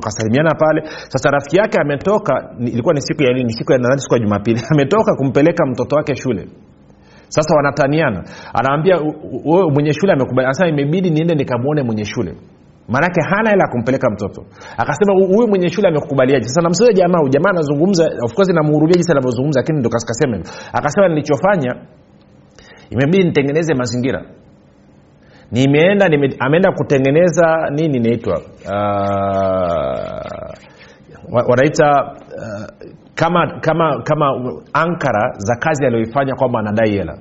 Kasalimiana 0.00 0.54
pale. 0.54 0.82
Sasa 1.08 1.30
rafiki 1.30 1.56
yake 1.56 1.78
ametoka 1.80 2.54
ilikuwa 2.58 2.94
ni 2.94 3.00
siku 3.00 3.22
ya 3.22 3.32
nini? 3.32 3.52
Siku 3.52 3.72
ya 3.72 3.98
siku 3.98 4.14
ya 4.14 4.20
jumapili. 4.20 4.60
Ametoka 4.72 5.14
kumpeleka 5.16 5.66
mtoto 5.66 5.96
wake 5.96 6.16
shule 6.16 6.48
sasa 7.36 7.54
wanataniana. 7.56 8.24
Anaambia 8.54 9.00
"U- 9.00 9.14
u- 9.32 9.50
wewe 9.52 9.70
mwenye 9.74 9.92
shule 9.92 10.12
amekubali. 10.12 10.48
Imebidi 10.68 11.10
niende 11.10 11.34
nikamwone 11.34 11.82
mwenye 11.82 12.04
shule. 12.04 12.34
Maanake 12.88 13.20
hana 13.30 13.50
hela 13.50 13.62
ya 13.64 13.70
kumpeleka 13.72 14.10
mtoto. 14.10 14.40
Akasema 14.76 15.12
huyu 15.12 15.48
mwenye 15.48 15.68
shule 15.70 15.88
amekukubaliaje? 15.88 16.44
Sasa 16.48 16.60
namsikia 16.62 16.92
jamaa 16.92 17.18
jamaa 17.30 17.50
anazungumza 17.50 18.04
of 18.24 18.32
course 18.34 18.48
namhurumia 18.54 18.94
jinsi 18.94 19.12
anavyozungumza 19.12 19.60
lakini 19.60 19.78
ndo 19.78 19.90
kaskasema 19.90 20.36
hivyo 20.36 20.50
akasema 20.72 21.08
nilichofanya 21.08 21.74
imebidi 22.90 23.24
nitengeneze 23.24 23.74
mazingira. 23.74 24.24
Nimeenda 25.52 26.08
nime, 26.08 26.36
ameenda 26.38 26.72
kutengeneza 26.72 27.70
nini 27.70 27.96
inaitwa 27.96 28.40
uh, 31.32 31.48
wanaita 31.48 32.14
uh, 32.36 32.66
kama 33.22 33.60
kama 33.60 34.02
kama 34.02 34.26
ankara 34.72 35.32
za 35.38 35.56
kazi 35.56 35.86
aliyoifanya 35.86 36.34
kwamba 36.34 36.58
anadai 36.58 36.90
hela. 36.90 37.18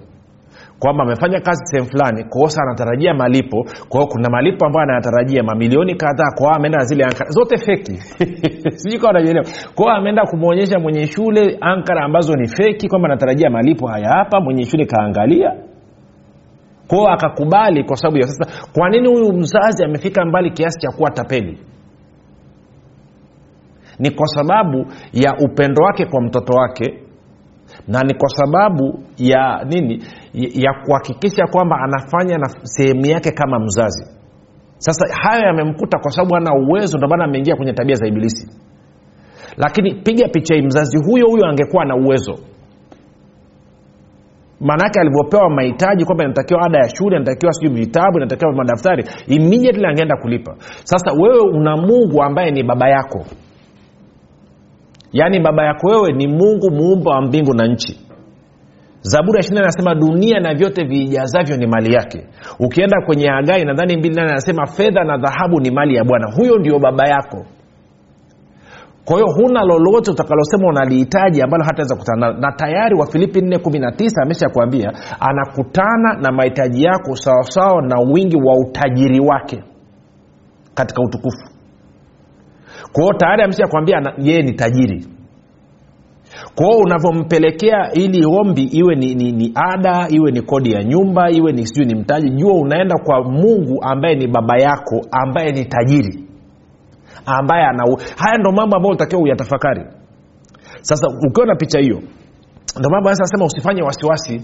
Kwamba 0.80 1.04
amefanya 1.04 1.40
kazi 1.40 1.66
sehemu 1.66 1.90
fulani 1.90 2.24
kosa 2.24 2.62
anatarajia 2.64 3.14
malipo 3.14 3.66
kwao 3.90 4.08
kuna 4.08 4.30
malipo 4.30 4.66
ambayo 4.66 4.84
anayatarajia 4.84 5.44
mamilioni 5.44 5.96
kadhaa 5.96 6.32
kwao 6.38 6.56
ameenda 6.56 6.78
na 6.78 6.86
zile 6.86 7.04
ankara 7.04 7.30
zote 7.30 7.58
feki. 7.58 7.94
Sijui 8.80 9.00
kawa 9.00 9.14
najielewa 9.14 9.46
kwao 9.76 9.96
ameenda 9.96 10.26
kumwonyesha 10.26 10.80
mwenye 10.80 11.08
shule 11.08 11.58
ankara 11.62 12.04
ambazo 12.04 12.36
ni 12.36 12.48
feki 12.48 12.88
kwamba 12.90 13.08
anatarajia 13.08 13.50
malipo 13.50 13.88
haya 13.88 14.10
hapa 14.10 14.42
mwenye 14.42 14.66
shule 14.66 14.86
kaangalia. 14.86 15.54
Kwao 16.88 17.08
akakubali 17.08 17.84
kwa 17.84 17.96
sababu 17.98 18.18
ya 18.18 18.28
sasa. 18.28 18.68
Kwa 18.74 18.90
nini 18.90 19.08
huyu 19.08 19.34
mzazi 19.34 19.84
amefika 19.84 20.26
mbali 20.26 20.52
kiasi 20.52 20.80
cha 20.80 20.92
kuwa 20.98 21.12
tapeli 21.12 21.58
ni 24.02 24.10
kwa 24.12 24.28
sababu 24.28 24.86
ya 25.14 25.34
upendo 25.46 25.84
wake 25.84 26.06
kwa 26.06 26.22
mtoto 26.22 26.54
wake 26.54 27.00
na 27.88 28.02
ni 28.02 28.14
kwa 28.14 28.30
sababu 28.30 29.04
ya 29.18 29.64
nini? 29.70 30.04
Ya 30.34 30.74
kuhakikisha 30.86 31.48
kwamba 31.48 31.76
anafanya 31.84 32.38
na 32.38 32.50
sehemu 32.64 33.06
yake 33.06 33.32
kama 33.32 33.60
mzazi. 33.60 34.06
Sasa 34.78 35.06
hayo 35.24 35.44
yamemkuta 35.46 36.00
kwa 36.00 36.12
sababu 36.12 36.36
ana 36.36 36.54
uwezo 36.54 36.98
ndio 36.98 37.24
ameingia 37.24 37.56
kwenye 37.56 37.74
tabia 37.74 37.96
za 37.96 38.08
ibilisi. 38.08 38.48
Lakini 39.58 39.94
piga 39.94 40.28
picha 40.28 40.56
hii 40.56 40.62
mzazi 40.62 40.98
huyo 41.06 41.28
huyo 41.28 41.46
angekuwa 41.46 41.86
na 41.86 41.96
uwezo. 41.96 42.36
Maanaake 44.60 45.00
alivyopewa 45.00 45.50
mahitaji 45.50 46.06
kwamba 46.06 46.24
inatakiwa 46.24 46.62
ada 46.66 46.78
ya 46.78 46.90
shule 46.96 47.16
inatakiwa 47.16 47.54
sijui 47.54 47.74
vitabu 47.74 48.18
inatakiwa 48.18 48.54
madaftari 48.54 49.06
immediately 49.28 49.86
angeenda 49.86 50.16
kulipa. 50.18 50.56
Sasa 50.84 51.12
wewe 51.14 51.40
una 51.54 51.78
mungu 51.78 52.24
ambaye 52.24 52.52
ni 52.52 52.64
baba 52.64 52.90
yako 52.90 53.26
yaani 55.13 55.39
baba 55.39 55.65
yako 55.65 55.88
wewe 55.88 56.12
ni 56.13 56.28
mungu 56.28 56.71
muumba 56.71 57.12
wa 57.12 57.21
mbingu 57.21 57.54
na 57.54 57.67
nchi. 57.67 58.00
Zaburi 59.02 59.36
ya 59.38 59.39
ishiri 59.39 59.58
anasema 59.60 59.95
dunia 59.95 60.39
na 60.39 60.54
vyote 60.56 60.84
viijazavyo 60.84 61.58
ni 61.58 61.67
mali 61.67 61.93
yake. 61.93 62.28
Ukienda 62.60 62.97
kwenye 63.06 63.30
agai 63.30 63.65
nadhani 63.65 63.97
mbili 63.97 64.15
nane 64.15 64.32
anasema 64.32 64.65
fedha 64.67 65.04
na 65.04 65.17
dhahabu 65.17 65.60
ni 65.60 65.71
mali 65.71 65.95
ya 65.95 66.04
bwana. 66.04 66.32
Huyo 66.36 66.58
ndio 66.58 66.80
baba 66.80 67.08
yako. 67.08 67.45
Kwa 69.06 69.15
hiyo 69.15 69.28
huna 69.36 69.63
lolote 69.63 70.12
utakalosema 70.12 70.67
unalihitaji 70.67 71.41
ambalo 71.41 71.63
hataweza 71.63 71.95
kutana 71.95 72.34
na 72.34 72.52
tayari 72.52 72.95
wa 72.95 73.06
filipi 73.12 73.39
419 73.41 74.24
amesha 74.24 74.50
kuambia 74.50 74.91
anakutana 75.19 76.13
na 76.21 76.32
mahitaji 76.32 76.84
yako 76.84 77.15
sawasawa 77.15 77.82
na 77.82 78.00
wingi 78.00 78.36
wa 78.36 78.56
utajiri 78.67 79.19
wake 79.19 79.63
katika 80.74 81.02
utukufu 81.02 81.50
kwa 82.93 83.04
hiyo 83.04 83.13
tayari 83.17 83.43
amesha 83.43 83.67
kuambia 83.67 84.01
yeye 84.17 84.41
ni 84.41 84.54
tajiri. 84.54 85.06
Kwao 86.56 86.77
unavyompelekea 86.77 87.91
ili 87.93 88.25
ombi 88.25 88.63
iwe 88.63 88.95
ni, 88.95 89.15
ni, 89.15 89.32
ni 89.32 89.51
ada 89.56 90.08
iwe 90.10 90.32
ni 90.32 90.41
kodi 90.41 90.71
ya 90.71 90.84
nyumba 90.84 91.32
iwe 91.32 91.51
ni 91.51 91.67
sijui 91.67 91.86
ni 91.86 91.95
mtaji 91.95 92.30
jua 92.30 92.54
unaenda 92.54 92.95
kwa 93.06 93.23
mungu 93.23 93.84
ambaye 93.84 94.15
ni 94.15 94.27
baba 94.27 94.58
yako 94.58 95.01
ambaye 95.12 95.51
ni 95.51 95.65
tajiri 95.65 96.23
ambaye 97.25 97.63
ana 97.65 97.84
haya 98.17 98.38
ndo 98.39 98.51
mambo 98.51 98.75
ambayo 98.75 98.93
utakiwa 98.95 99.21
uyatafakari. 99.21 99.86
Sasa 100.82 101.08
ukiwa 101.27 101.45
na 101.47 101.56
picha 101.56 101.80
hiyo 101.80 102.01
ndo 102.80 102.89
mambo 102.89 103.10
anasema 103.10 103.45
usifanye 103.45 103.82
wasiwasi 103.82 104.41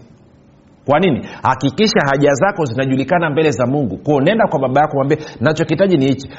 kwa 0.88 1.00
nini? 1.00 1.28
Hakikisha 1.44 2.00
haja 2.10 2.34
zako 2.34 2.66
zinajulikana 2.66 3.30
mbele 3.30 3.52
za 3.52 3.66
mungu. 3.66 3.98
Kwao 3.98 4.22
nenda 4.22 4.48
kwa 4.48 4.60
baba 4.60 4.82
yako 4.82 4.94
mwambie 4.96 5.18
nachokihitaji 5.42 5.98
ni 5.98 6.06
hichi. 6.06 6.30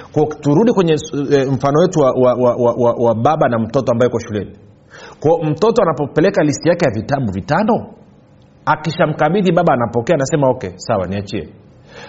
Turudi 0.40 0.72
kwenye 0.72 0.92
e, 1.32 1.44
mfano 1.52 1.78
wetu 1.80 2.00
wa, 2.00 2.12
wa, 2.12 2.34
wa, 2.34 2.54
wa, 2.56 2.74
wa, 2.78 2.92
wa 3.08 3.14
baba 3.14 3.48
na 3.48 3.58
mtoto 3.58 3.92
ambaye 3.92 4.08
uko 4.08 4.18
shuleni. 4.18 4.50
Kwao 5.20 5.38
mtoto 5.42 5.82
anapopeleka 5.82 6.42
listi 6.44 6.68
yake 6.68 6.84
ya 6.84 6.90
vitabu 6.94 7.32
vitano 7.32 7.87
akishamkabidhi 8.66 9.52
baba 9.52 9.72
anapokea 9.72 10.14
anasema 10.14 10.48
okay 10.50 10.70
sawa 10.76 11.06
niachie 11.06 11.48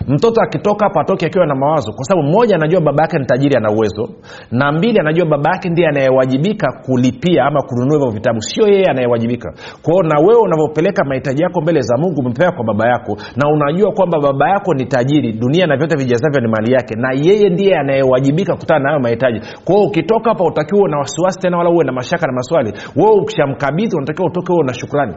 mtoto 0.08 0.42
akitoka 0.42 0.86
hapa 0.86 1.02
atoke 1.02 1.26
akiwa 1.26 1.46
na 1.46 1.56
mawazo 1.56 1.92
kwa 1.94 2.04
sababu 2.04 2.28
mmoja 2.28 2.56
anajua 2.56 2.82
baba 2.82 3.02
yake 3.04 3.18
ni 3.20 3.26
tajiri 3.26 3.56
ana 3.56 3.72
uwezo 3.72 4.10
na 4.52 4.72
mbili 4.72 5.00
anajua 5.00 5.26
baba 5.26 5.50
yake 5.52 5.70
ndiye 5.70 5.88
anayewajibika 5.88 6.68
kulipia 6.86 7.44
ama 7.46 7.62
kununua 7.62 7.98
hivyo 7.98 8.12
vitabu. 8.12 8.42
Sio 8.42 8.68
yeye 8.68 8.86
anayewajibika. 8.86 9.54
Kwao 9.82 10.04
na 10.04 10.20
wewe 10.20 10.42
unavyopeleka 10.42 11.04
mahitaji 11.04 11.44
yako 11.44 11.62
mbele 11.62 11.82
za 11.82 11.98
mungu 11.98 12.22
umepeleka 12.22 12.52
kwa 12.56 12.66
baba 12.66 12.88
yako 12.88 13.18
na 13.36 13.50
unajua 13.50 13.92
kwamba 13.92 14.20
baba 14.20 14.50
yako 14.50 14.74
ni 14.74 14.86
tajiri 14.86 15.34
dunia 15.34 15.68
na 15.68 15.78
vyote 15.78 15.96
vijazavyo 15.96 16.42
ni 16.42 16.48
mali 16.48 16.74
yake 16.74 16.96
na 16.96 17.12
yeye 17.14 17.50
ndiye 17.50 17.78
anayewajibika 17.78 18.56
kutana 18.56 18.80
nayo 18.80 19.00
mahitaji. 19.00 19.42
Kwao 19.66 19.84
ukitoka 19.84 20.30
hapa 20.30 20.44
utakiwa 20.46 20.90
na 20.90 20.98
wasiwasi 20.98 21.40
tena 21.40 21.58
wala 21.58 21.70
uwe 21.70 21.86
na 21.86 21.92
mashaka 21.92 22.28
na 22.28 22.34
maswali. 22.34 22.74
Wewe 22.96 23.12
ukishamkabidhi 23.22 23.96
unatakiwa 23.96 24.28
utoke 24.28 24.54
huo 24.54 24.64
na 24.64 24.74
shukrani. 24.74 25.14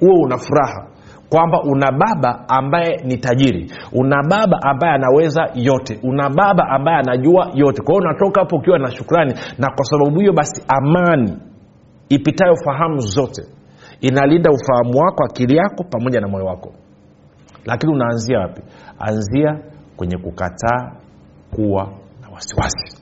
Huo 0.00 0.20
una 0.20 0.38
furaha 0.38 0.86
kwamba 1.34 1.62
una 1.62 1.92
baba 1.92 2.48
ambaye 2.48 2.96
ni 3.04 3.16
tajiri 3.16 3.70
una 3.92 4.22
baba 4.30 4.58
ambaye 4.62 4.92
anaweza 4.94 5.50
yote 5.54 6.00
una 6.02 6.30
baba 6.30 6.68
ambaye 6.68 6.98
anajua 6.98 7.50
yote. 7.54 7.82
Kwa 7.82 7.94
hiyo 7.94 8.04
unatoka 8.08 8.40
hapo 8.40 8.56
ukiwa 8.56 8.78
na 8.78 8.90
shukrani 8.90 9.34
na 9.58 9.70
kwa 9.76 9.84
sababu 9.84 10.20
hiyo 10.20 10.32
basi 10.32 10.64
amani 10.68 11.36
ipitayo 12.08 12.54
fahamu 12.64 13.00
zote 13.00 13.42
inalinda 14.00 14.50
ufahamu 14.50 14.98
wako 14.98 15.24
akili 15.24 15.56
yako 15.56 15.84
pamoja 15.90 16.20
na 16.20 16.28
moyo 16.28 16.44
wako. 16.44 16.72
Lakini 17.64 17.92
unaanzia 17.92 18.38
wapi? 18.38 18.62
Anzia 18.98 19.58
kwenye 19.96 20.18
kukataa 20.18 20.92
kuwa 21.54 21.84
na 22.22 22.28
wasiwasi. 22.34 22.98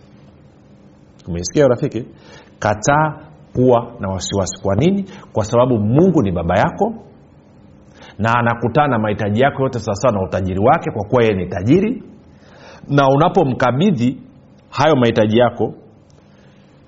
Umeisikia 1.29 1.69
rafiki 1.69 2.05
kataa 2.59 3.15
kuwa 3.55 3.93
na 4.01 4.09
wasiwasi. 4.09 4.63
Kwa 4.63 4.75
nini? 4.77 5.05
Kwa 5.33 5.45
sababu 5.45 5.79
mungu 5.79 6.23
ni 6.23 6.33
baba 6.33 6.59
yako 6.59 6.95
na 8.19 8.35
anakutana 8.39 8.89
na 8.89 8.99
mahitaji 8.99 9.41
yako 9.41 9.63
yote 9.63 9.79
sawasawa 9.79 10.15
na 10.15 10.23
utajiri 10.23 10.61
wake 10.61 10.91
kwa 10.91 11.05
kuwa 11.09 11.23
yeye 11.23 11.35
ni 11.37 11.47
tajiri. 11.47 12.03
Na 12.89 13.09
unapomkabidhi 13.09 14.19
hayo 14.71 14.97
mahitaji 14.97 15.39
yako 15.39 15.75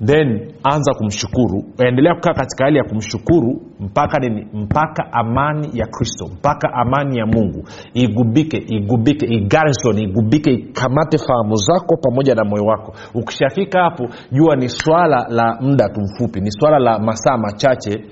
then 0.07 0.53
anza 0.63 0.95
kumshukuru. 0.95 1.65
Endelea 1.79 2.15
kukaa 2.15 2.33
katika 2.35 2.65
hali 2.65 2.79
ya 2.79 2.85
kumshukuru 2.85 3.63
mpaka 3.81 4.19
nini? 4.19 4.47
Mpaka 4.55 5.13
amani 5.13 5.69
ya 5.73 5.87
kristo 5.87 6.27
mpaka 6.39 6.69
amani 6.75 7.19
ya 7.19 7.27
mungu 7.27 7.65
igubike 7.95 8.57
igubike 8.69 9.27
igarison 9.27 9.99
igubike 9.99 10.51
ikamate 10.53 11.19
fahamu 11.19 11.57
zako 11.57 11.97
pamoja 11.97 12.35
na 12.35 12.45
moyo 12.45 12.65
wako. 12.65 12.95
Ukishafika 13.15 13.83
hapo 13.83 14.09
jua 14.33 14.57
ni 14.57 14.69
swala 14.69 15.27
la 15.29 15.59
muda 15.61 15.89
tu 15.89 16.01
mfupi 16.01 16.41
ni 16.41 16.51
swala 16.51 16.79
la 16.79 16.99
masaa 16.99 17.37
machache 17.37 18.05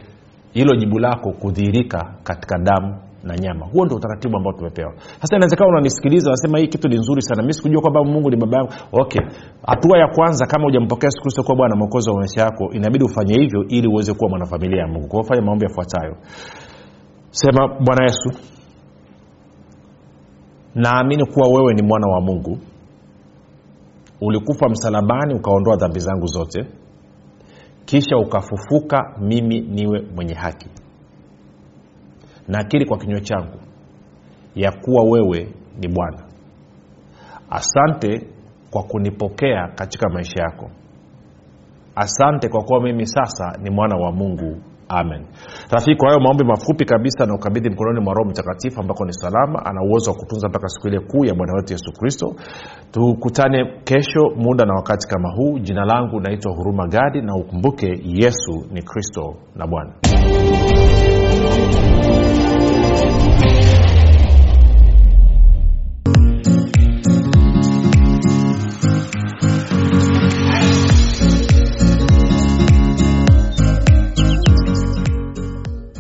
hilo 0.53 0.77
jibu 0.77 0.99
lako 0.99 1.33
kudhihirika 1.33 2.15
katika 2.23 2.59
damu 2.59 2.97
na 3.25 3.37
nyama. 3.37 3.67
Huo 3.67 3.85
ndio 3.85 3.97
utaratibu 3.97 4.37
ambao 4.37 4.53
tumepewa. 4.53 4.93
Sasa 5.21 5.37
inawezekana 5.37 5.71
unanisikiliza 5.71 6.31
unasema 6.31 6.59
hii 6.59 6.67
kitu 6.69 6.89
ni 6.89 6.97
nzuri 6.99 7.23
sana. 7.23 7.43
Mi 7.43 7.55
sikujua 7.55 7.81
kwamba 7.81 8.05
mungu 8.05 8.31
ni 8.31 8.37
baba 8.37 8.57
yangu. 8.59 8.73
Okay. 8.93 9.21
Hatua 9.67 9.99
ya 9.99 10.09
kwanza 10.09 10.47
kama 10.47 10.65
hujampokea 10.65 11.07
yesu 11.07 11.23
kristo 11.23 11.43
kuwa 11.43 11.57
bwana 11.57 11.77
mwokozi 11.77 12.11
wa 12.11 12.17
maisha 12.17 12.41
yako 12.41 12.71
inabidi 12.73 13.05
ufanye 13.05 13.35
hivyo 13.35 13.65
ili 13.69 13.89
uweze 13.89 14.15
kuwa 14.15 14.31
mwanafamilia 14.31 14.81
ya 14.81 14.89
mungu. 14.89 15.09
Kwao 15.09 15.23
fanya 15.25 15.43
maombi 15.43 15.65
yafuatayo. 15.65 16.17
Sema 17.31 17.69
bwana 17.69 18.03
yesu 18.05 18.31
naamini 20.75 21.27
kuwa 21.27 21.49
wewe 21.49 21.75
ni 21.75 21.83
mwana 21.83 22.07
wa 22.07 22.21
mungu. 22.21 22.59
Ulikufa 24.21 24.69
msalabani 24.69 25.35
ukaondoa 25.35 25.77
dhambi 25.77 25.99
zangu 26.01 26.27
zote 26.27 26.67
kisha 27.85 28.17
ukafufuka 28.17 29.17
mimi 29.21 29.61
niwe 29.61 30.01
mwenye 30.15 30.35
haki. 30.35 30.69
Nakiri 32.49 32.87
kwa 32.87 32.99
kinywa 32.99 33.21
changu 33.21 33.59
ya 34.55 34.73
kuwa 34.73 35.05
wewe 35.05 35.55
ni 35.79 35.89
bwana. 35.89 36.23
Asante 37.51 38.27
kwa 38.71 38.83
kunipokea 38.83 39.69
katika 39.75 40.09
maisha 40.09 40.43
yako. 40.43 40.71
Asante 41.95 42.49
kwa 42.49 42.63
kuwa 42.65 42.83
mimi 42.83 43.07
sasa 43.07 43.59
ni 43.63 43.71
mwana 43.71 43.97
wa 43.97 44.13
mungu 44.13 44.57
amen. 45.01 45.27
Rafiki 45.71 45.97
kwa 45.97 46.09
hayo 46.09 46.21
maombi 46.21 46.45
mafupi 46.45 46.85
kabisa 46.85 47.27
na 47.27 47.35
ukabidhi 47.35 47.71
mkononi 47.71 48.01
mwa 48.01 48.15
roho 48.15 48.31
mtakatifu 48.31 48.81
ambako 48.81 49.05
ni 49.05 49.13
salama 49.13 49.65
ana 49.67 49.83
uwezo 49.83 50.11
wa 50.11 50.17
kutunza 50.17 50.49
mpaka 50.49 50.69
siku 50.69 50.89
ile 50.89 51.01
kuu 51.01 51.25
ya 51.25 51.35
bwana 51.35 51.53
wetu 51.55 51.73
yesu 51.73 51.93
kristo. 51.93 52.35
Tukutane 52.91 53.65
kesho 53.85 54.21
muda 54.37 54.65
na 54.65 54.75
wakati 54.75 55.09
kama 55.09 55.33
huu. 55.37 55.59
Jina 55.59 55.85
langu 55.85 56.21
naitwa 56.21 56.53
huruma 56.53 56.87
gadi 56.89 57.23
na 57.23 57.35
ukumbuke 57.37 57.87
yesu 58.05 58.67
ni 58.71 58.83
kristo 58.83 59.35
na 59.57 59.67
bwana 59.67 59.93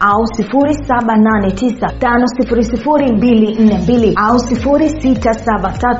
au 0.00 0.22
789 0.22 1.90
au 4.16 4.36
673 4.36 5.98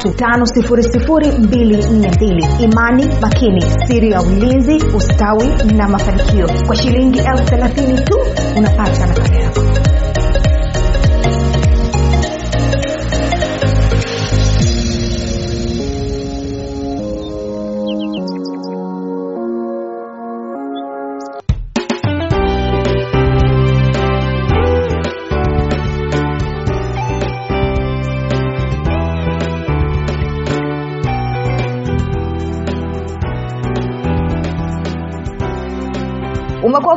imani 2.63 3.07
makini 3.21 3.61
siri 3.87 4.11
ya 4.11 4.23
ulinzi 4.23 4.77
ustawi 4.97 5.49
na 5.77 5.89
mafanikio. 5.89 6.47
Kwa 6.67 6.77
shilingi 6.77 7.19
elfu 7.19 7.45
thelathini 7.45 8.01
tu 8.01 8.19
unapata 8.57 9.07
nakala 9.07 9.37
yako 9.43 9.61